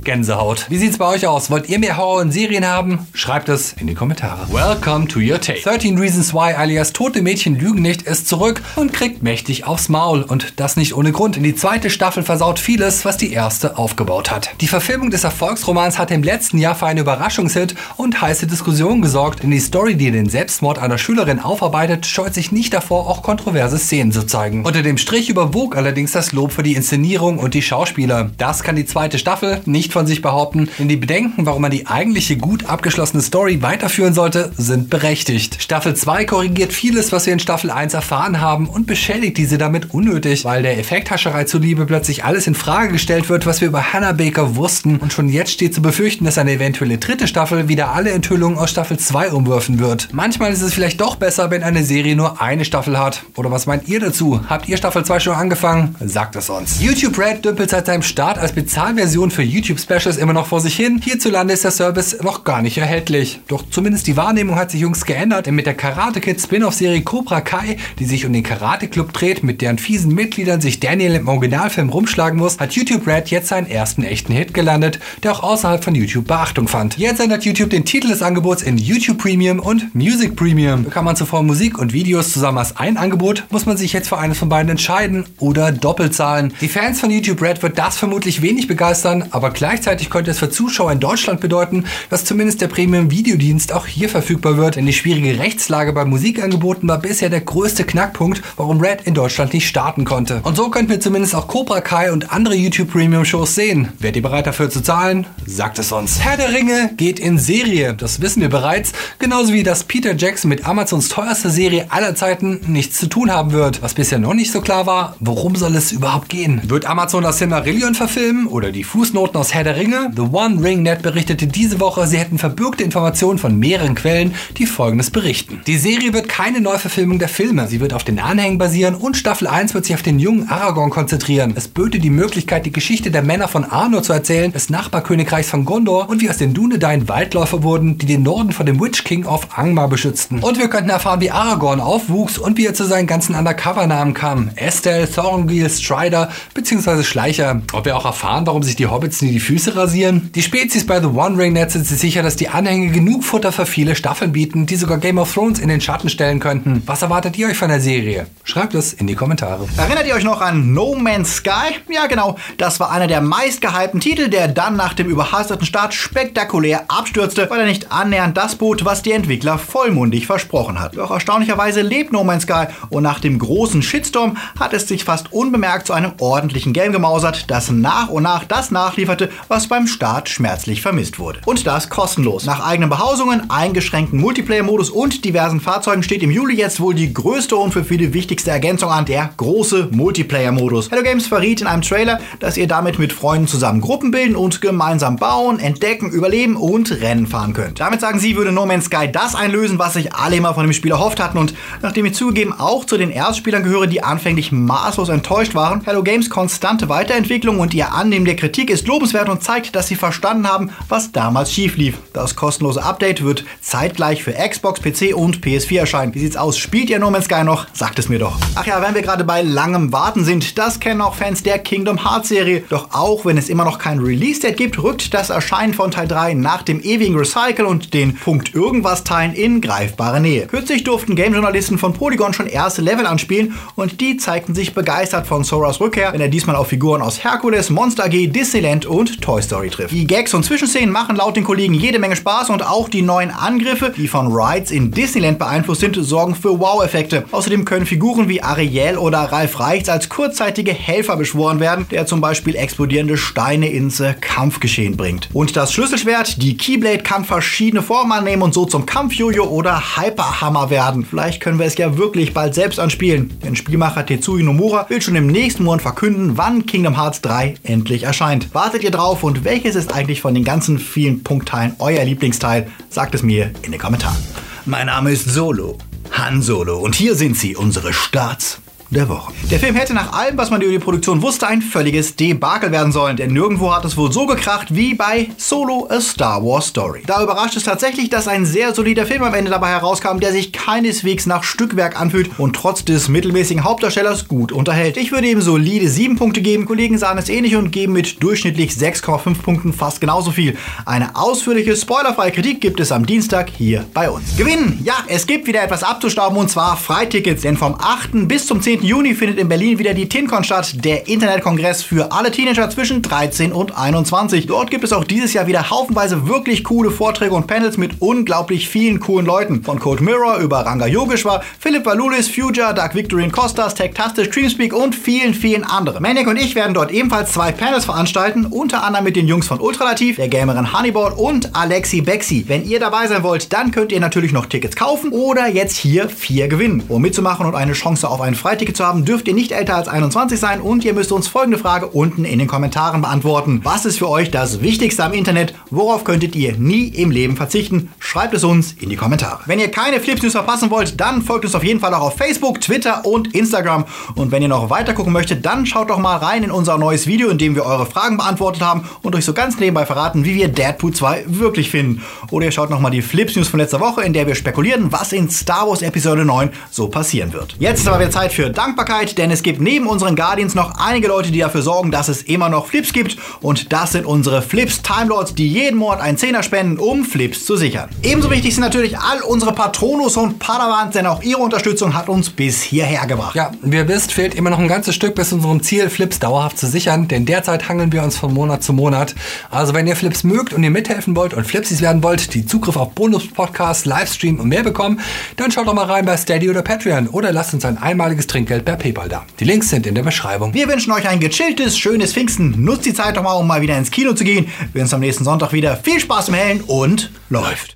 Gänsehaut. 0.08 0.64
Wie 0.70 0.78
sieht's 0.78 0.96
bei 0.96 1.06
euch 1.06 1.26
aus? 1.26 1.50
Wollt 1.50 1.68
ihr 1.68 1.78
mehr 1.78 1.98
Horror 1.98 2.22
in 2.22 2.30
Serien 2.30 2.66
haben? 2.66 3.06
Schreibt 3.12 3.50
es 3.50 3.74
in 3.74 3.86
die 3.86 3.94
Kommentare. 3.94 4.50
Welcome 4.50 5.06
to 5.06 5.20
your 5.20 5.40
tape. 5.40 5.60
13 5.60 5.98
Reasons 5.98 6.32
Why 6.32 6.54
alias 6.54 6.94
Tote 6.94 7.20
Mädchen 7.20 7.58
lügen 7.58 7.82
nicht 7.82 8.02
ist 8.02 8.26
zurück 8.26 8.62
und 8.76 8.94
kriegt 8.94 9.22
mächtig 9.22 9.66
aufs 9.66 9.90
Maul. 9.90 10.22
Und 10.22 10.60
das 10.60 10.76
nicht 10.76 10.94
ohne 10.94 11.12
Grund. 11.12 11.36
In 11.36 11.42
die 11.42 11.54
zweite 11.54 11.90
Staffel 11.90 12.22
versaut 12.22 12.58
vieles, 12.58 13.04
was 13.04 13.18
die 13.18 13.34
erste 13.34 13.76
aufgebaut 13.76 14.30
hat. 14.30 14.50
Die 14.62 14.68
Verfilmung 14.68 15.10
des 15.10 15.24
Erfolgsromans 15.24 15.98
hat 15.98 16.10
im 16.10 16.22
letzten 16.22 16.56
Jahr 16.56 16.74
für 16.74 16.86
einen 16.86 17.00
Überraschungshit 17.00 17.74
und 17.96 18.22
heiße 18.22 18.46
Diskussionen 18.46 19.02
gesorgt. 19.02 19.44
In 19.44 19.50
die 19.50 19.60
Story, 19.60 19.94
die 19.94 20.10
den 20.10 20.30
Selbstmord 20.30 20.78
einer 20.78 20.96
Schülerin 20.96 21.38
aufarbeitet, 21.38 22.06
scheut 22.06 22.32
sich 22.32 22.50
nicht 22.50 22.72
davor, 22.72 23.08
auch 23.08 23.22
kontroverse 23.22 23.78
Szenen 23.78 24.12
zu 24.12 24.24
zeigen. 24.24 24.64
Unter 24.64 24.82
dem 24.82 24.96
Strich 24.96 25.28
überwog 25.28 25.76
allerdings 25.76 26.12
das 26.12 26.32
Lob 26.32 26.52
für 26.52 26.62
die 26.62 26.76
Inszenierung 26.76 27.38
und 27.38 27.52
die 27.52 27.60
Schauspieler. 27.60 28.30
Das 28.38 28.62
kann 28.62 28.74
die 28.74 28.86
zweite 28.86 29.18
Staffel 29.18 29.60
nicht 29.66 29.88
nicht 29.88 29.92
von 29.98 30.06
sich 30.06 30.22
behaupten, 30.22 30.68
denn 30.78 30.86
die 30.86 30.96
Bedenken, 30.96 31.44
warum 31.44 31.62
man 31.62 31.72
die 31.72 31.88
eigentliche 31.88 32.36
gut 32.36 32.66
abgeschlossene 32.66 33.20
Story 33.20 33.62
weiterführen 33.62 34.14
sollte, 34.14 34.52
sind 34.56 34.90
berechtigt. 34.90 35.60
Staffel 35.60 35.94
2 35.96 36.24
korrigiert 36.24 36.72
vieles, 36.72 37.10
was 37.10 37.26
wir 37.26 37.32
in 37.32 37.40
Staffel 37.40 37.72
1 37.72 37.94
erfahren 37.94 38.40
haben 38.40 38.68
und 38.68 38.86
beschädigt 38.86 39.38
diese 39.38 39.58
damit 39.58 39.92
unnötig, 39.92 40.44
weil 40.44 40.62
der 40.62 40.78
Effekthascherei 40.78 41.44
zuliebe 41.44 41.84
plötzlich 41.84 42.24
alles 42.24 42.46
in 42.46 42.54
Frage 42.54 42.92
gestellt 42.92 43.28
wird, 43.28 43.44
was 43.44 43.60
wir 43.60 43.66
über 43.66 43.92
Hannah 43.92 44.12
Baker 44.12 44.54
wussten 44.54 44.98
und 44.98 45.12
schon 45.12 45.28
jetzt 45.28 45.50
steht 45.50 45.74
zu 45.74 45.82
befürchten, 45.82 46.24
dass 46.24 46.38
eine 46.38 46.52
eventuelle 46.52 46.98
dritte 46.98 47.26
Staffel 47.26 47.66
wieder 47.66 47.92
alle 47.92 48.12
Enthüllungen 48.12 48.56
aus 48.56 48.70
Staffel 48.70 49.00
2 49.00 49.32
umwerfen 49.32 49.80
wird. 49.80 50.10
Manchmal 50.12 50.52
ist 50.52 50.62
es 50.62 50.74
vielleicht 50.74 51.00
doch 51.00 51.16
besser, 51.16 51.50
wenn 51.50 51.64
eine 51.64 51.82
Serie 51.82 52.14
nur 52.14 52.40
eine 52.40 52.64
Staffel 52.64 53.00
hat. 53.00 53.24
Oder 53.36 53.50
was 53.50 53.66
meint 53.66 53.88
ihr 53.88 53.98
dazu? 53.98 54.42
Habt 54.48 54.68
ihr 54.68 54.76
Staffel 54.76 55.04
2 55.04 55.18
schon 55.18 55.34
angefangen? 55.34 55.96
Sagt 55.98 56.36
es 56.36 56.48
uns. 56.50 56.80
YouTube 56.80 57.18
Red 57.18 57.44
dümpelt 57.44 57.70
seit 57.70 57.86
seinem 57.86 58.02
Start 58.02 58.38
als 58.38 58.52
Bezahlversion 58.52 59.32
für 59.32 59.42
YouTube 59.42 59.80
Specials 59.88 60.18
immer 60.18 60.34
noch 60.34 60.46
vor 60.46 60.60
sich 60.60 60.76
hin. 60.76 61.00
Hierzulande 61.02 61.54
ist 61.54 61.64
der 61.64 61.70
Service 61.70 62.18
noch 62.22 62.44
gar 62.44 62.60
nicht 62.60 62.76
erhältlich. 62.76 63.40
Doch 63.48 63.64
zumindest 63.70 64.06
die 64.06 64.18
Wahrnehmung 64.18 64.56
hat 64.56 64.70
sich 64.70 64.82
jüngst 64.82 65.06
geändert, 65.06 65.46
denn 65.46 65.54
mit 65.54 65.64
der 65.64 65.72
Karate 65.72 66.20
Kid 66.20 66.38
Spin-off-Serie 66.38 67.00
Cobra 67.00 67.40
Kai, 67.40 67.78
die 67.98 68.04
sich 68.04 68.26
um 68.26 68.34
den 68.34 68.42
Karate 68.42 68.88
Club 68.88 69.14
dreht, 69.14 69.42
mit 69.42 69.62
deren 69.62 69.78
fiesen 69.78 70.14
Mitgliedern 70.14 70.60
sich 70.60 70.78
Daniel 70.78 71.14
im 71.14 71.26
Originalfilm 71.26 71.88
rumschlagen 71.88 72.38
muss, 72.38 72.58
hat 72.58 72.72
YouTube 72.72 73.06
Red 73.06 73.28
jetzt 73.28 73.48
seinen 73.48 73.66
ersten 73.66 74.02
echten 74.02 74.34
Hit 74.34 74.52
gelandet, 74.52 75.00
der 75.22 75.32
auch 75.32 75.42
außerhalb 75.42 75.82
von 75.82 75.94
YouTube 75.94 76.26
Beachtung 76.26 76.68
fand. 76.68 76.98
Jetzt 76.98 77.20
ändert 77.20 77.46
YouTube 77.46 77.70
den 77.70 77.86
Titel 77.86 78.08
des 78.08 78.20
Angebots 78.20 78.62
in 78.62 78.76
YouTube 78.76 79.16
Premium 79.16 79.58
und 79.58 79.94
Music 79.94 80.36
Premium. 80.36 80.84
Bekam 80.84 81.06
man 81.06 81.16
zuvor 81.16 81.42
Musik 81.42 81.78
und 81.78 81.94
Videos 81.94 82.30
zusammen 82.30 82.58
als 82.58 82.76
ein 82.76 82.98
Angebot, 82.98 83.44
muss 83.48 83.64
man 83.64 83.78
sich 83.78 83.94
jetzt 83.94 84.10
für 84.10 84.18
eines 84.18 84.36
von 84.36 84.50
beiden 84.50 84.70
entscheiden 84.70 85.24
oder 85.38 85.72
doppelt 85.72 86.14
zahlen. 86.14 86.52
Die 86.60 86.68
Fans 86.68 87.00
von 87.00 87.10
YouTube 87.10 87.40
Red 87.40 87.62
wird 87.62 87.78
das 87.78 87.96
vermutlich 87.96 88.42
wenig 88.42 88.66
begeistern, 88.66 89.24
aber 89.30 89.48
gleichzeitig 89.68 90.08
könnte 90.08 90.30
es 90.30 90.38
für 90.38 90.48
Zuschauer 90.48 90.92
in 90.92 90.98
Deutschland 90.98 91.40
bedeuten, 91.40 91.84
dass 92.08 92.24
zumindest 92.24 92.62
der 92.62 92.68
Premium 92.68 93.10
Videodienst 93.10 93.74
auch 93.74 93.86
hier 93.86 94.08
verfügbar 94.08 94.56
wird, 94.56 94.76
denn 94.76 94.86
die 94.86 94.94
schwierige 94.94 95.38
Rechtslage 95.38 95.92
bei 95.92 96.06
Musikangeboten 96.06 96.88
war 96.88 96.96
bisher 96.96 97.28
der 97.28 97.42
größte 97.42 97.84
Knackpunkt, 97.84 98.40
warum 98.56 98.80
Red 98.80 99.02
in 99.02 99.12
Deutschland 99.12 99.52
nicht 99.52 99.68
starten 99.68 100.06
konnte. 100.06 100.40
Und 100.44 100.56
so 100.56 100.70
könnten 100.70 100.90
wir 100.90 101.00
zumindest 101.00 101.34
auch 101.34 101.48
Cobra 101.48 101.82
Kai 101.82 102.12
und 102.12 102.32
andere 102.32 102.54
YouTube 102.54 102.90
Premium 102.90 103.26
Shows 103.26 103.56
sehen. 103.56 103.88
Wärt 103.98 104.16
ihr 104.16 104.22
bereit 104.22 104.46
dafür 104.46 104.70
zu 104.70 104.82
zahlen? 104.82 105.26
Sagt 105.44 105.78
es 105.78 105.92
uns. 105.92 106.18
Herr 106.18 106.38
der 106.38 106.54
Ringe 106.54 106.92
geht 106.96 107.20
in 107.20 107.36
Serie, 107.38 107.92
das 107.92 108.22
wissen 108.22 108.40
wir 108.40 108.48
bereits, 108.48 108.92
genauso 109.18 109.52
wie 109.52 109.64
dass 109.64 109.84
Peter 109.84 110.16
Jackson 110.16 110.48
mit 110.48 110.66
Amazons 110.66 111.10
teuerster 111.10 111.50
Serie 111.50 111.88
aller 111.90 112.14
Zeiten 112.14 112.60
nichts 112.68 112.96
zu 112.96 113.06
tun 113.06 113.30
haben 113.30 113.52
wird. 113.52 113.82
Was 113.82 113.92
bisher 113.92 114.18
noch 114.18 114.32
nicht 114.32 114.50
so 114.50 114.62
klar 114.62 114.86
war, 114.86 115.16
worum 115.20 115.56
soll 115.56 115.76
es 115.76 115.92
überhaupt 115.92 116.30
gehen? 116.30 116.62
Wird 116.64 116.86
Amazon 116.86 117.22
das 117.22 117.36
Silmarillion 117.36 117.94
verfilmen 117.94 118.46
oder 118.46 118.72
die 118.72 118.84
Fußnoten 118.84 119.38
aus 119.38 119.52
Herr 119.58 119.64
der 119.64 119.76
Ringe? 119.76 120.12
The 120.14 120.22
One 120.22 120.62
Ring 120.62 120.84
Net 120.84 121.02
berichtete 121.02 121.48
diese 121.48 121.80
Woche, 121.80 122.06
sie 122.06 122.16
hätten 122.16 122.38
verbürgte 122.38 122.84
Informationen 122.84 123.40
von 123.40 123.58
mehreren 123.58 123.96
Quellen, 123.96 124.36
die 124.56 124.66
folgendes 124.66 125.10
berichten. 125.10 125.62
Die 125.66 125.78
Serie 125.78 126.12
wird 126.12 126.28
keine 126.28 126.60
Neuverfilmung 126.60 127.18
der 127.18 127.28
Filme. 127.28 127.66
Sie 127.66 127.80
wird 127.80 127.92
auf 127.92 128.04
den 128.04 128.20
Anhängen 128.20 128.58
basieren 128.58 128.94
und 128.94 129.16
Staffel 129.16 129.48
1 129.48 129.74
wird 129.74 129.84
sich 129.84 129.96
auf 129.96 130.02
den 130.02 130.20
jungen 130.20 130.48
Aragorn 130.48 130.90
konzentrieren. 130.90 131.54
Es 131.56 131.66
böte 131.66 131.98
die 131.98 132.08
Möglichkeit, 132.08 132.66
die 132.66 132.70
Geschichte 132.70 133.10
der 133.10 133.22
Männer 133.22 133.48
von 133.48 133.64
Arnor 133.64 134.04
zu 134.04 134.12
erzählen, 134.12 134.52
des 134.52 134.70
Nachbarkönigreichs 134.70 135.50
von 135.50 135.64
Gondor 135.64 136.08
und 136.08 136.20
wie 136.20 136.30
aus 136.30 136.38
den 136.38 136.54
Dunedain 136.54 137.08
Waldläufer 137.08 137.64
wurden, 137.64 137.98
die 137.98 138.06
den 138.06 138.22
Norden 138.22 138.52
vor 138.52 138.64
dem 138.64 138.80
Witch 138.80 139.02
King 139.02 139.26
of 139.26 139.58
Angmar 139.58 139.88
beschützten. 139.88 140.38
Und 140.38 140.60
wir 140.60 140.68
könnten 140.68 140.90
erfahren, 140.90 141.20
wie 141.20 141.32
Aragorn 141.32 141.80
aufwuchs 141.80 142.38
und 142.38 142.58
wie 142.58 142.66
er 142.66 142.74
zu 142.74 142.84
seinen 142.84 143.08
ganzen 143.08 143.34
Undercover-Namen 143.34 144.14
kam. 144.14 144.52
Estelle, 144.54 145.10
Thorongil, 145.10 145.68
Strider 145.68 146.30
bzw. 146.54 147.02
Schleicher. 147.02 147.60
Ob 147.72 147.86
wir 147.86 147.96
auch 147.96 148.04
erfahren, 148.04 148.46
warum 148.46 148.62
sich 148.62 148.76
die 148.76 148.86
Hobbits 148.86 149.20
nie 149.20 149.32
die 149.32 149.47
Füße 149.48 149.76
rasieren? 149.76 150.30
Die 150.34 150.42
Spezies 150.42 150.84
bei 150.84 151.00
The 151.00 151.06
One 151.06 151.38
Ring 151.38 151.54
Net 151.54 151.70
sind 151.70 151.86
sich 151.86 151.98
sicher, 151.98 152.22
dass 152.22 152.36
die 152.36 152.50
Anhänge 152.50 152.90
genug 152.90 153.24
Futter 153.24 153.50
für 153.50 153.64
viele 153.64 153.96
Staffeln 153.96 154.30
bieten, 154.32 154.66
die 154.66 154.76
sogar 154.76 154.98
Game 154.98 155.16
of 155.16 155.32
Thrones 155.32 155.58
in 155.58 155.70
den 155.70 155.80
Schatten 155.80 156.10
stellen 156.10 156.38
könnten. 156.38 156.82
Was 156.84 157.00
erwartet 157.00 157.38
ihr 157.38 157.46
euch 157.46 157.56
von 157.56 157.70
der 157.70 157.80
Serie? 157.80 158.26
Schreibt 158.44 158.74
es 158.74 158.92
in 158.92 159.06
die 159.06 159.14
Kommentare. 159.14 159.66
Erinnert 159.78 160.06
ihr 160.06 160.14
euch 160.16 160.24
noch 160.24 160.42
an 160.42 160.74
No 160.74 160.94
Man's 160.94 161.36
Sky? 161.36 161.76
Ja, 161.88 162.08
genau. 162.08 162.36
Das 162.58 162.78
war 162.78 162.90
einer 162.90 163.06
der 163.06 163.22
meistgehypten 163.22 164.00
Titel, 164.00 164.28
der 164.28 164.48
dann 164.48 164.76
nach 164.76 164.92
dem 164.92 165.08
überhasteten 165.08 165.64
Start 165.64 165.94
spektakulär 165.94 166.84
abstürzte, 166.88 167.48
weil 167.48 167.60
er 167.60 167.66
nicht 167.66 167.90
annähernd 167.90 168.36
das 168.36 168.56
bot, 168.56 168.84
was 168.84 169.00
die 169.00 169.12
Entwickler 169.12 169.56
vollmundig 169.56 170.26
versprochen 170.26 170.78
hat. 170.78 170.94
Doch 170.98 171.10
erstaunlicherweise 171.10 171.80
lebt 171.80 172.12
No 172.12 172.22
Man's 172.22 172.42
Sky 172.42 172.66
und 172.90 173.02
nach 173.02 173.20
dem 173.20 173.38
großen 173.38 173.80
Shitstorm 173.80 174.36
hat 174.60 174.74
es 174.74 174.86
sich 174.86 175.04
fast 175.04 175.32
unbemerkt 175.32 175.86
zu 175.86 175.94
einem 175.94 176.12
ordentlichen 176.20 176.74
Game 176.74 176.92
gemausert, 176.92 177.50
das 177.50 177.70
nach 177.70 178.10
und 178.10 178.24
nach 178.24 178.44
das 178.44 178.70
nachlieferte, 178.70 179.30
was 179.46 179.68
beim 179.68 179.86
Start 179.86 180.28
schmerzlich 180.28 180.82
vermisst 180.82 181.18
wurde. 181.18 181.40
Und 181.44 181.66
das 181.66 181.88
kostenlos. 181.88 182.46
Nach 182.46 182.66
eigenen 182.66 182.90
Behausungen, 182.90 183.50
eingeschränkten 183.50 184.20
Multiplayer-Modus 184.20 184.90
und 184.90 185.24
diversen 185.24 185.60
Fahrzeugen 185.60 186.02
steht 186.02 186.22
im 186.22 186.30
Juli 186.30 186.56
jetzt 186.56 186.80
wohl 186.80 186.94
die 186.94 187.14
größte 187.14 187.54
und 187.56 187.72
für 187.72 187.84
viele 187.84 188.12
wichtigste 188.12 188.50
Ergänzung 188.50 188.90
an, 188.90 189.04
der 189.04 189.30
große 189.36 189.88
Multiplayer-Modus. 189.92 190.90
Hello 190.90 191.02
Games 191.02 191.26
verriet 191.26 191.60
in 191.60 191.66
einem 191.66 191.82
Trailer, 191.82 192.20
dass 192.40 192.56
ihr 192.56 192.66
damit 192.66 192.98
mit 192.98 193.12
Freunden 193.12 193.46
zusammen 193.46 193.80
Gruppen 193.80 194.10
bilden 194.10 194.36
und 194.36 194.60
gemeinsam 194.60 195.16
bauen, 195.16 195.60
entdecken, 195.60 196.10
überleben 196.10 196.56
und 196.56 196.90
Rennen 197.00 197.26
fahren 197.26 197.52
könnt. 197.52 197.80
Damit 197.80 198.00
sagen 198.00 198.18
sie, 198.18 198.36
würde 198.36 198.52
No 198.52 198.66
Man's 198.66 198.86
Sky 198.86 199.10
das 199.10 199.34
einlösen, 199.34 199.78
was 199.78 199.94
sich 199.94 200.14
alle 200.14 200.36
immer 200.36 200.54
von 200.54 200.64
dem 200.64 200.72
Spiel 200.72 200.92
erhofft 200.92 201.20
hatten 201.20 201.38
und 201.38 201.54
nachdem 201.82 202.06
ich 202.06 202.14
zugegeben 202.14 202.52
auch 202.52 202.84
zu 202.84 202.96
den 202.96 203.10
Erstspielern 203.10 203.62
gehöre, 203.62 203.86
die 203.86 204.02
anfänglich 204.02 204.52
maßlos 204.52 205.08
enttäuscht 205.08 205.54
waren, 205.54 205.82
Hello 205.84 206.02
Games 206.02 206.30
konstante 206.30 206.88
Weiterentwicklung 206.88 207.60
und 207.60 207.74
ihr 207.74 207.92
Annehmen 207.92 208.24
der 208.24 208.36
Kritik 208.36 208.70
ist 208.70 208.86
lobenswert 208.86 209.27
und 209.30 209.42
zeigt, 209.42 209.74
dass 209.74 209.88
sie 209.88 209.94
verstanden 209.94 210.48
haben, 210.48 210.70
was 210.88 211.12
damals 211.12 211.52
schief 211.52 211.76
lief. 211.76 211.98
Das 212.12 212.36
kostenlose 212.36 212.82
Update 212.82 213.24
wird 213.24 213.44
zeitgleich 213.60 214.22
für 214.22 214.32
Xbox, 214.32 214.80
PC 214.80 215.14
und 215.14 215.38
PS4 215.44 215.80
erscheinen. 215.80 216.14
Wie 216.14 216.20
sieht's 216.20 216.36
aus? 216.36 216.58
Spielt 216.58 216.90
ihr 216.90 216.98
No 216.98 217.10
Man's 217.10 217.26
Sky 217.26 217.44
noch? 217.44 217.66
Sagt 217.72 217.98
es 217.98 218.08
mir 218.08 218.18
doch. 218.18 218.36
Ach 218.54 218.66
ja, 218.66 218.80
wenn 218.82 218.94
wir 218.94 219.02
gerade 219.02 219.24
bei 219.24 219.42
langem 219.42 219.92
Warten 219.92 220.24
sind, 220.24 220.58
das 220.58 220.80
kennen 220.80 221.00
auch 221.00 221.14
Fans 221.14 221.42
der 221.42 221.58
Kingdom 221.58 222.04
Hearts 222.04 222.28
Serie. 222.28 222.64
Doch 222.68 222.88
auch 222.92 223.24
wenn 223.24 223.38
es 223.38 223.48
immer 223.48 223.64
noch 223.64 223.78
kein 223.78 223.98
Release-Date 223.98 224.56
gibt, 224.56 224.82
rückt 224.82 225.14
das 225.14 225.30
Erscheinen 225.30 225.74
von 225.74 225.90
Teil 225.90 226.08
3 226.08 226.34
nach 226.34 226.62
dem 226.62 226.80
ewigen 226.80 227.16
Recycle 227.16 227.66
und 227.66 227.94
den 227.94 228.14
Punkt 228.16 228.54
irgendwas 228.54 229.04
Teilen 229.04 229.34
in 229.34 229.60
greifbare 229.60 230.20
Nähe. 230.20 230.46
Kürzlich 230.46 230.84
durften 230.84 231.16
Game-Journalisten 231.16 231.78
von 231.78 231.92
Polygon 231.92 232.32
schon 232.32 232.46
erste 232.46 232.82
Level 232.82 233.06
anspielen 233.06 233.54
und 233.74 234.00
die 234.00 234.16
zeigten 234.16 234.54
sich 234.54 234.74
begeistert 234.74 235.26
von 235.26 235.44
Soras 235.44 235.80
Rückkehr, 235.80 236.12
wenn 236.12 236.20
er 236.20 236.28
diesmal 236.28 236.56
auf 236.56 236.68
Figuren 236.68 237.02
aus 237.02 237.24
Hercules, 237.24 237.70
Monster 237.70 238.04
AG, 238.04 238.28
Disneyland 238.28 238.86
und 238.86 239.17
Toy 239.20 239.42
Story 239.42 239.70
trifft. 239.70 239.92
Die 239.92 240.06
Gags 240.06 240.34
und 240.34 240.44
Zwischenszenen 240.44 240.90
machen 240.90 241.16
laut 241.16 241.36
den 241.36 241.44
Kollegen 241.44 241.74
jede 241.74 241.98
Menge 241.98 242.16
Spaß 242.16 242.50
und 242.50 242.64
auch 242.64 242.88
die 242.88 243.02
neuen 243.02 243.30
Angriffe, 243.30 243.92
die 243.96 244.08
von 244.08 244.28
Rides 244.32 244.70
in 244.70 244.90
Disneyland 244.90 245.38
beeinflusst 245.38 245.80
sind, 245.80 245.96
sorgen 245.96 246.34
für 246.34 246.58
Wow-Effekte. 246.58 247.24
Außerdem 247.30 247.64
können 247.64 247.86
Figuren 247.86 248.28
wie 248.28 248.42
Ariel 248.42 248.96
oder 248.96 249.18
Ralf 249.18 249.60
Reichts 249.60 249.88
als 249.88 250.08
kurzzeitige 250.08 250.72
Helfer 250.72 251.16
beschworen 251.16 251.60
werden, 251.60 251.86
der 251.90 252.06
zum 252.06 252.20
Beispiel 252.20 252.56
explodierende 252.56 253.16
Steine 253.16 253.70
ins 253.70 254.00
äh, 254.00 254.14
Kampfgeschehen 254.20 254.96
bringt. 254.96 255.28
Und 255.32 255.56
das 255.56 255.72
Schlüsselschwert, 255.72 256.42
die 256.42 256.56
Keyblade, 256.56 257.02
kann 257.02 257.24
verschiedene 257.24 257.82
Formen 257.82 258.12
annehmen 258.12 258.42
und 258.42 258.54
so 258.54 258.64
zum 258.64 258.86
Kampfjojo 258.86 259.44
oder 259.44 259.96
Hyperhammer 259.96 260.70
werden. 260.70 261.04
Vielleicht 261.08 261.40
können 261.40 261.58
wir 261.58 261.66
es 261.66 261.76
ja 261.76 261.96
wirklich 261.96 262.34
bald 262.34 262.54
selbst 262.54 262.80
anspielen, 262.80 263.38
denn 263.44 263.56
Spielmacher 263.56 264.06
Tetsuya 264.06 264.44
Nomura 264.44 264.86
will 264.88 265.02
schon 265.02 265.16
im 265.16 265.26
nächsten 265.26 265.64
Monat 265.64 265.82
verkünden, 265.82 266.36
wann 266.36 266.66
Kingdom 266.66 266.96
Hearts 266.96 267.20
3 267.22 267.54
endlich 267.62 268.04
erscheint. 268.04 268.54
Wartet 268.54 268.84
ihr 268.84 268.90
drauf 268.90 269.07
und 269.08 269.44
welches 269.44 269.74
ist 269.74 269.92
eigentlich 269.94 270.20
von 270.20 270.34
den 270.34 270.44
ganzen 270.44 270.78
vielen 270.78 271.22
Punktteilen 271.22 271.74
euer 271.78 272.04
Lieblingsteil? 272.04 272.70
Sagt 272.90 273.14
es 273.14 273.22
mir 273.22 273.50
in 273.62 273.72
den 273.72 273.80
Kommentaren. 273.80 274.18
Mein 274.66 274.86
Name 274.86 275.12
ist 275.12 275.24
Solo, 275.24 275.78
Han 276.12 276.42
Solo 276.42 276.78
und 276.78 276.94
hier 276.94 277.14
sind 277.14 277.36
sie, 277.36 277.56
unsere 277.56 277.94
Starts 277.94 278.60
der 278.90 279.08
Woche. 279.08 279.32
Der 279.50 279.58
Film 279.58 279.74
hätte 279.76 279.92
nach 279.92 280.12
allem, 280.12 280.38
was 280.38 280.50
man 280.50 280.62
über 280.62 280.72
die 280.72 280.78
Produktion 280.78 281.20
wusste, 281.20 281.46
ein 281.46 281.60
völliges 281.60 282.16
Debakel 282.16 282.72
werden 282.72 282.92
sollen, 282.92 283.16
denn 283.16 283.32
nirgendwo 283.32 283.74
hat 283.74 283.84
es 283.84 283.96
wohl 283.96 284.12
so 284.12 284.26
gekracht 284.26 284.74
wie 284.74 284.94
bei 284.94 285.28
Solo 285.36 285.86
A 285.90 286.00
Star 286.00 286.42
Wars 286.42 286.68
Story. 286.68 287.02
Da 287.06 287.22
überrascht 287.22 287.56
es 287.56 287.64
tatsächlich, 287.64 288.08
dass 288.08 288.28
ein 288.28 288.46
sehr 288.46 288.74
solider 288.74 289.04
Film 289.04 289.22
am 289.22 289.34
Ende 289.34 289.50
dabei 289.50 289.68
herauskam, 289.68 290.20
der 290.20 290.32
sich 290.32 290.52
keineswegs 290.52 291.26
nach 291.26 291.44
Stückwerk 291.44 292.00
anfühlt 292.00 292.30
und 292.38 292.56
trotz 292.56 292.84
des 292.84 293.08
mittelmäßigen 293.08 293.64
Hauptdarstellers 293.64 294.26
gut 294.28 294.52
unterhält. 294.52 294.96
Ich 294.96 295.12
würde 295.12 295.28
ihm 295.28 295.42
solide 295.42 295.88
7 295.88 296.16
Punkte 296.16 296.40
geben, 296.40 296.64
Kollegen 296.64 296.96
sahen 296.96 297.18
es 297.18 297.28
ähnlich 297.28 297.56
und 297.56 297.70
geben 297.70 297.92
mit 297.92 298.22
durchschnittlich 298.22 298.72
6,5 298.72 299.42
Punkten 299.42 299.72
fast 299.72 300.00
genauso 300.00 300.30
viel. 300.30 300.56
Eine 300.86 301.14
ausführliche, 301.16 301.76
spoilerfreie 301.76 302.32
Kritik 302.32 302.60
gibt 302.60 302.80
es 302.80 302.90
am 302.92 303.04
Dienstag 303.04 303.50
hier 303.50 303.84
bei 303.92 304.08
uns. 304.10 304.36
Gewinnen! 304.36 304.80
Ja, 304.82 304.94
es 305.08 305.26
gibt 305.26 305.46
wieder 305.46 305.62
etwas 305.62 305.82
abzustauben 305.82 306.38
und 306.38 306.48
zwar 306.48 306.76
Freitickets, 306.76 307.42
denn 307.42 307.56
vom 307.56 307.74
8. 307.78 308.28
bis 308.28 308.46
zum 308.46 308.62
10. 308.62 308.77
10. 308.78 308.86
Juni 308.86 309.14
findet 309.14 309.38
in 309.38 309.48
Berlin 309.48 309.78
wieder 309.78 309.94
die 309.94 310.08
TinCon 310.08 310.44
statt, 310.44 310.84
der 310.84 311.08
Internetkongress 311.08 311.82
für 311.82 312.12
alle 312.12 312.30
Teenager 312.30 312.68
zwischen 312.70 313.02
13 313.02 313.52
und 313.52 313.76
21. 313.76 314.46
Dort 314.46 314.70
gibt 314.70 314.84
es 314.84 314.92
auch 314.92 315.04
dieses 315.04 315.32
Jahr 315.32 315.46
wieder 315.46 315.70
haufenweise 315.70 316.28
wirklich 316.28 316.64
coole 316.64 316.90
Vorträge 316.90 317.34
und 317.34 317.46
Panels 317.46 317.76
mit 317.76 318.00
unglaublich 318.00 318.68
vielen 318.68 319.00
coolen 319.00 319.26
Leuten. 319.26 319.62
Von 319.62 319.78
Code 319.78 320.02
Mirror 320.02 320.38
über 320.38 320.60
Ranga 320.60 320.86
Yogeshwar, 320.86 321.42
Philipp 321.58 321.86
Valulis, 321.86 322.28
Future, 322.28 322.74
Dark 322.74 322.94
Victorine 322.94 323.30
Costas, 323.30 323.74
Techtastisch, 323.74 324.30
Dreamspeak 324.30 324.72
und 324.72 324.94
vielen, 324.94 325.34
vielen 325.34 325.64
anderen. 325.64 326.02
Maniac 326.02 326.26
und 326.26 326.36
ich 326.36 326.54
werden 326.54 326.74
dort 326.74 326.90
ebenfalls 326.90 327.32
zwei 327.32 327.52
Panels 327.52 327.84
veranstalten, 327.84 328.46
unter 328.46 328.82
anderem 328.82 329.04
mit 329.04 329.16
den 329.16 329.28
Jungs 329.28 329.46
von 329.46 329.60
Ultralativ, 329.60 330.16
der 330.16 330.28
Gamerin 330.28 330.72
Honeyboard 330.72 331.18
und 331.18 331.54
Alexi 331.54 332.00
Bexi. 332.00 332.44
Wenn 332.46 332.64
ihr 332.64 332.80
dabei 332.80 333.06
sein 333.06 333.22
wollt, 333.22 333.52
dann 333.52 333.70
könnt 333.70 333.92
ihr 333.92 334.00
natürlich 334.00 334.32
noch 334.32 334.46
Tickets 334.46 334.76
kaufen 334.76 335.10
oder 335.10 335.48
jetzt 335.48 335.76
hier 335.76 336.08
vier 336.08 336.48
gewinnen. 336.48 336.82
Um 336.88 337.02
mitzumachen 337.02 337.46
und 337.46 337.54
eine 337.54 337.72
Chance 337.72 338.08
auf 338.08 338.20
ein 338.20 338.34
Freiticket 338.34 338.67
zu 338.76 338.84
haben, 338.84 339.04
dürft 339.04 339.28
ihr 339.28 339.34
nicht 339.34 339.52
älter 339.52 339.76
als 339.76 339.88
21 339.88 340.38
sein 340.38 340.60
und 340.60 340.84
ihr 340.84 340.94
müsst 340.94 341.12
uns 341.12 341.28
folgende 341.28 341.58
Frage 341.58 341.86
unten 341.86 342.24
in 342.24 342.38
den 342.38 342.48
Kommentaren 342.48 343.00
beantworten. 343.00 343.60
Was 343.64 343.84
ist 343.84 343.98
für 343.98 344.08
euch 344.08 344.30
das 344.30 344.60
Wichtigste 344.60 345.04
am 345.04 345.12
Internet? 345.12 345.54
Worauf 345.70 346.04
könntet 346.04 346.36
ihr 346.36 346.56
nie 346.56 346.88
im 346.88 347.10
Leben 347.10 347.36
verzichten? 347.36 347.90
Schreibt 347.98 348.34
es 348.34 348.44
uns 348.44 348.72
in 348.72 348.90
die 348.90 348.96
Kommentare. 348.96 349.40
Wenn 349.46 349.58
ihr 349.58 349.70
keine 349.70 350.00
Flips 350.00 350.22
News 350.22 350.32
verpassen 350.32 350.70
wollt, 350.70 351.00
dann 351.00 351.22
folgt 351.22 351.44
uns 351.44 351.54
auf 351.54 351.64
jeden 351.64 351.80
Fall 351.80 351.94
auch 351.94 352.02
auf 352.02 352.16
Facebook, 352.16 352.60
Twitter 352.60 353.04
und 353.04 353.34
Instagram. 353.34 353.84
Und 354.14 354.32
wenn 354.32 354.42
ihr 354.42 354.48
noch 354.48 354.70
weiter 354.70 354.94
gucken 354.94 355.12
möchtet, 355.12 355.44
dann 355.46 355.66
schaut 355.66 355.90
doch 355.90 355.98
mal 355.98 356.16
rein 356.16 356.42
in 356.42 356.50
unser 356.50 356.78
neues 356.78 357.06
Video, 357.06 357.28
in 357.28 357.38
dem 357.38 357.54
wir 357.54 357.64
eure 357.64 357.86
Fragen 357.86 358.16
beantwortet 358.16 358.62
haben 358.62 358.88
und 359.02 359.14
euch 359.14 359.24
so 359.24 359.32
ganz 359.32 359.58
nebenbei 359.58 359.86
verraten, 359.86 360.24
wie 360.24 360.34
wir 360.34 360.48
Deadpool 360.48 360.92
2 360.92 361.24
wirklich 361.26 361.70
finden. 361.70 362.02
Oder 362.30 362.46
ihr 362.46 362.52
schaut 362.52 362.70
nochmal 362.70 362.90
die 362.90 363.02
Flips 363.02 363.36
News 363.36 363.48
von 363.48 363.60
letzter 363.60 363.80
Woche, 363.80 364.02
in 364.02 364.12
der 364.12 364.26
wir 364.26 364.34
spekulieren, 364.34 364.92
was 364.92 365.12
in 365.12 365.30
Star 365.30 365.68
Wars 365.68 365.82
Episode 365.82 366.24
9 366.24 366.50
so 366.70 366.88
passieren 366.88 367.32
wird. 367.32 367.56
Jetzt 367.58 367.80
ist 367.80 367.88
aber 367.88 368.00
wieder 368.00 368.10
Zeit 368.10 368.32
für 368.32 368.50
Dankbarkeit, 368.58 369.16
denn 369.18 369.30
es 369.30 369.44
gibt 369.44 369.60
neben 369.60 369.86
unseren 369.86 370.16
Guardians 370.16 370.56
noch 370.56 370.76
einige 370.78 371.06
Leute, 371.06 371.30
die 371.30 371.38
dafür 371.38 371.62
sorgen, 371.62 371.92
dass 371.92 372.08
es 372.08 372.22
immer 372.22 372.48
noch 372.48 372.66
Flips 372.66 372.92
gibt. 372.92 373.16
Und 373.40 373.72
das 373.72 373.92
sind 373.92 374.04
unsere 374.04 374.42
Flips 374.42 374.82
Time 374.82 375.06
Lords, 375.06 375.32
die 375.32 375.46
jeden 375.46 375.78
Monat 375.78 376.00
einen 376.00 376.18
Zehner 376.18 376.42
spenden, 376.42 376.76
um 376.76 377.04
Flips 377.04 377.44
zu 377.44 377.56
sichern. 377.56 377.88
Ebenso 378.02 378.32
wichtig 378.32 378.54
sind 378.54 378.64
natürlich 378.64 378.98
all 378.98 379.20
unsere 379.20 379.52
Patronus 379.52 380.16
und 380.16 380.40
Padawans, 380.40 380.92
denn 380.92 381.06
auch 381.06 381.22
ihre 381.22 381.40
Unterstützung 381.40 381.94
hat 381.94 382.08
uns 382.08 382.30
bis 382.30 382.60
hierher 382.60 383.06
gebracht. 383.06 383.36
Ja, 383.36 383.52
wie 383.62 383.76
ihr 383.76 383.86
wisst, 383.86 384.10
fehlt 384.10 384.34
immer 384.34 384.50
noch 384.50 384.58
ein 384.58 384.66
ganzes 384.66 384.96
Stück 384.96 385.14
bis 385.14 385.28
zu 385.28 385.36
unserem 385.36 385.62
Ziel, 385.62 385.88
Flips 385.88 386.18
dauerhaft 386.18 386.58
zu 386.58 386.66
sichern, 386.66 387.06
denn 387.06 387.26
derzeit 387.26 387.68
hangeln 387.68 387.92
wir 387.92 388.02
uns 388.02 388.16
von 388.16 388.34
Monat 388.34 388.64
zu 388.64 388.72
Monat. 388.72 389.14
Also 389.52 389.72
wenn 389.72 389.86
ihr 389.86 389.94
Flips 389.94 390.24
mögt 390.24 390.52
und 390.52 390.64
ihr 390.64 390.70
mithelfen 390.72 391.14
wollt 391.14 391.32
und 391.32 391.46
Flipsies 391.46 391.80
werden 391.80 392.02
wollt, 392.02 392.34
die 392.34 392.44
Zugriff 392.44 392.76
auf 392.76 392.90
Bonus-Podcasts, 392.90 393.84
Livestream 393.84 394.40
und 394.40 394.48
mehr 394.48 394.64
bekommen, 394.64 395.00
dann 395.36 395.52
schaut 395.52 395.68
doch 395.68 395.74
mal 395.74 395.86
rein 395.86 396.04
bei 396.04 396.16
Steady 396.16 396.50
oder 396.50 396.62
Patreon 396.62 397.06
oder 397.06 397.30
lasst 397.30 397.54
uns 397.54 397.64
ein 397.64 397.78
einmaliges 397.78 398.26
Trinkgeld 398.48 398.64
per 398.64 398.76
PayPal 398.76 399.08
da. 399.10 399.26
Die 399.38 399.44
Links 399.44 399.68
sind 399.68 399.86
in 399.86 399.94
der 399.94 400.02
Beschreibung. 400.02 400.54
Wir 400.54 400.68
wünschen 400.68 400.90
euch 400.92 401.06
ein 401.06 401.20
gechilltes, 401.20 401.78
schönes 401.78 402.14
Pfingsten. 402.14 402.64
Nutzt 402.64 402.86
die 402.86 402.94
Zeit 402.94 403.16
doch 403.16 403.22
mal, 403.22 403.34
um 403.34 403.46
mal 403.46 403.60
wieder 403.60 403.76
ins 403.76 403.90
Kino 403.90 404.14
zu 404.14 404.24
gehen. 404.24 404.46
Wir 404.46 404.72
sehen 404.72 404.82
uns 404.82 404.94
am 404.94 405.00
nächsten 405.00 405.24
Sonntag 405.24 405.52
wieder. 405.52 405.76
Viel 405.76 406.00
Spaß 406.00 406.28
im 406.28 406.34
Hellen 406.34 406.62
und 406.62 407.10
läuft. 407.28 407.74